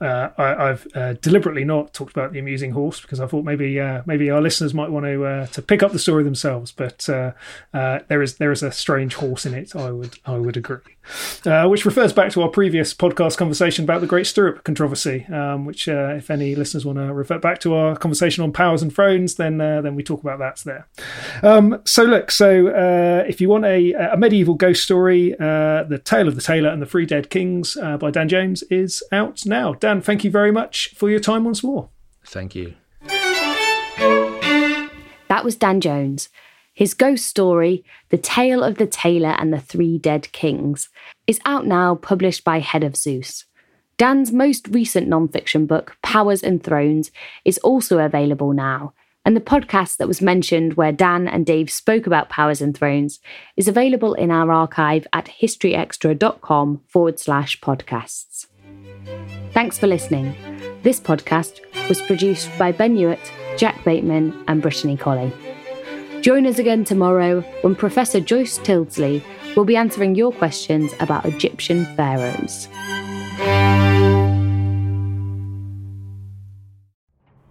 Uh, 0.00 0.30
I, 0.36 0.66
have 0.66 0.86
uh, 0.94 1.12
deliberately 1.14 1.64
not 1.64 1.94
talked 1.94 2.12
about 2.12 2.32
the 2.32 2.40
amusing 2.40 2.72
horse 2.72 3.00
because 3.00 3.20
I 3.20 3.26
thought 3.26 3.44
maybe 3.44 3.78
uh, 3.78 4.02
maybe 4.06 4.28
our 4.28 4.40
listeners 4.40 4.74
might 4.74 4.90
want 4.90 5.06
to 5.06 5.24
uh, 5.24 5.46
to 5.46 5.62
pick 5.62 5.82
up 5.82 5.92
the 5.92 6.00
story 6.00 6.24
themselves. 6.24 6.72
But 6.72 7.08
uh, 7.08 7.32
uh, 7.72 8.00
there 8.08 8.20
is 8.20 8.36
there 8.36 8.50
is 8.50 8.62
a 8.62 8.72
strange 8.72 9.14
horse 9.14 9.46
in 9.46 9.54
it. 9.54 9.76
I 9.76 9.92
would 9.92 10.18
I 10.26 10.36
would 10.36 10.56
agree, 10.56 10.96
which 11.44 11.86
refers 11.86 12.12
back 12.12 12.32
to 12.32 12.42
our 12.42 12.48
previous 12.48 12.92
podcast 12.92 13.36
conversation 13.36 13.84
about 13.84 14.00
the 14.00 14.08
Great 14.08 14.26
Stirrup 14.26 14.64
controversy. 14.64 15.26
Um, 15.26 15.64
which, 15.64 15.86
if 15.86 16.28
any 16.28 16.56
listeners 16.56 16.84
want 16.84 16.98
to 16.98 17.14
revert 17.14 17.40
back 17.40 17.60
to 17.60 17.74
our 17.74 17.96
conversation 17.96 18.42
on 18.42 18.52
powers 18.52 18.82
and 18.82 18.92
thrones, 18.92 19.36
then 19.36 19.58
then 19.58 19.94
we 19.94 20.02
talk 20.02 20.22
about 20.22 20.40
that 20.40 20.58
there. 20.64 20.88
Um, 21.42 21.80
so 21.84 22.02
look, 22.02 22.32
so 22.32 22.66
if 23.28 23.40
you 23.40 23.48
want 23.48 23.64
a, 23.64 23.92
a 23.92 24.16
medieval 24.16 24.54
ghost 24.54 24.82
story, 24.82 25.30
the 25.38 26.02
Tale 26.04 26.26
of 26.26 26.34
the 26.34 26.42
Tailor 26.42 26.70
and 26.70 26.82
the 26.82 26.86
Three 26.86 27.06
Dead 27.06 27.30
Kings 27.30 27.76
by 28.00 28.10
Dan 28.10 28.28
Jones 28.28 28.64
is 28.64 29.04
out 29.12 29.46
now. 29.46 29.74
Dan, 29.84 29.93
thank 30.00 30.24
you 30.24 30.30
very 30.30 30.52
much 30.52 30.94
for 30.94 31.10
your 31.10 31.20
time 31.20 31.44
once 31.44 31.62
more. 31.62 31.88
Thank 32.26 32.54
you. 32.54 32.74
That 35.28 35.42
was 35.44 35.56
Dan 35.56 35.80
Jones. 35.80 36.28
His 36.72 36.94
ghost 36.94 37.26
story, 37.26 37.84
The 38.08 38.18
Tale 38.18 38.62
of 38.64 38.78
the 38.78 38.86
Tailor 38.86 39.36
and 39.38 39.52
the 39.52 39.60
Three 39.60 39.96
Dead 39.98 40.32
Kings, 40.32 40.88
is 41.26 41.40
out 41.44 41.66
now, 41.66 41.94
published 41.94 42.42
by 42.42 42.58
Head 42.58 42.82
of 42.82 42.96
Zeus. 42.96 43.44
Dan's 43.96 44.32
most 44.32 44.66
recent 44.68 45.08
nonfiction 45.08 45.68
book, 45.68 45.96
Powers 46.02 46.42
and 46.42 46.62
Thrones, 46.62 47.12
is 47.44 47.58
also 47.58 47.98
available 47.98 48.52
now, 48.52 48.92
and 49.24 49.36
the 49.36 49.40
podcast 49.40 49.98
that 49.98 50.08
was 50.08 50.20
mentioned, 50.20 50.74
where 50.74 50.92
Dan 50.92 51.28
and 51.28 51.46
Dave 51.46 51.70
spoke 51.70 52.06
about 52.06 52.28
Powers 52.28 52.60
and 52.60 52.76
Thrones, 52.76 53.20
is 53.56 53.68
available 53.68 54.14
in 54.14 54.30
our 54.30 54.50
archive 54.50 55.06
at 55.12 55.26
historyextra.com 55.40 56.82
forward 56.88 57.20
slash 57.20 57.60
podcasts. 57.60 58.46
Thanks 59.54 59.78
for 59.78 59.86
listening. 59.86 60.34
This 60.82 60.98
podcast 60.98 61.60
was 61.88 62.02
produced 62.02 62.50
by 62.58 62.72
Ben 62.72 62.96
Hewitt, 62.96 63.32
Jack 63.56 63.84
Bateman, 63.84 64.44
and 64.48 64.60
Brittany 64.60 64.96
Colley. 64.96 65.32
Join 66.22 66.44
us 66.44 66.58
again 66.58 66.82
tomorrow 66.82 67.40
when 67.60 67.76
Professor 67.76 68.18
Joyce 68.18 68.58
Tyldesley 68.58 69.22
will 69.54 69.64
be 69.64 69.76
answering 69.76 70.16
your 70.16 70.32
questions 70.32 70.92
about 70.98 71.24
Egyptian 71.24 71.84
pharaohs. 71.94 72.66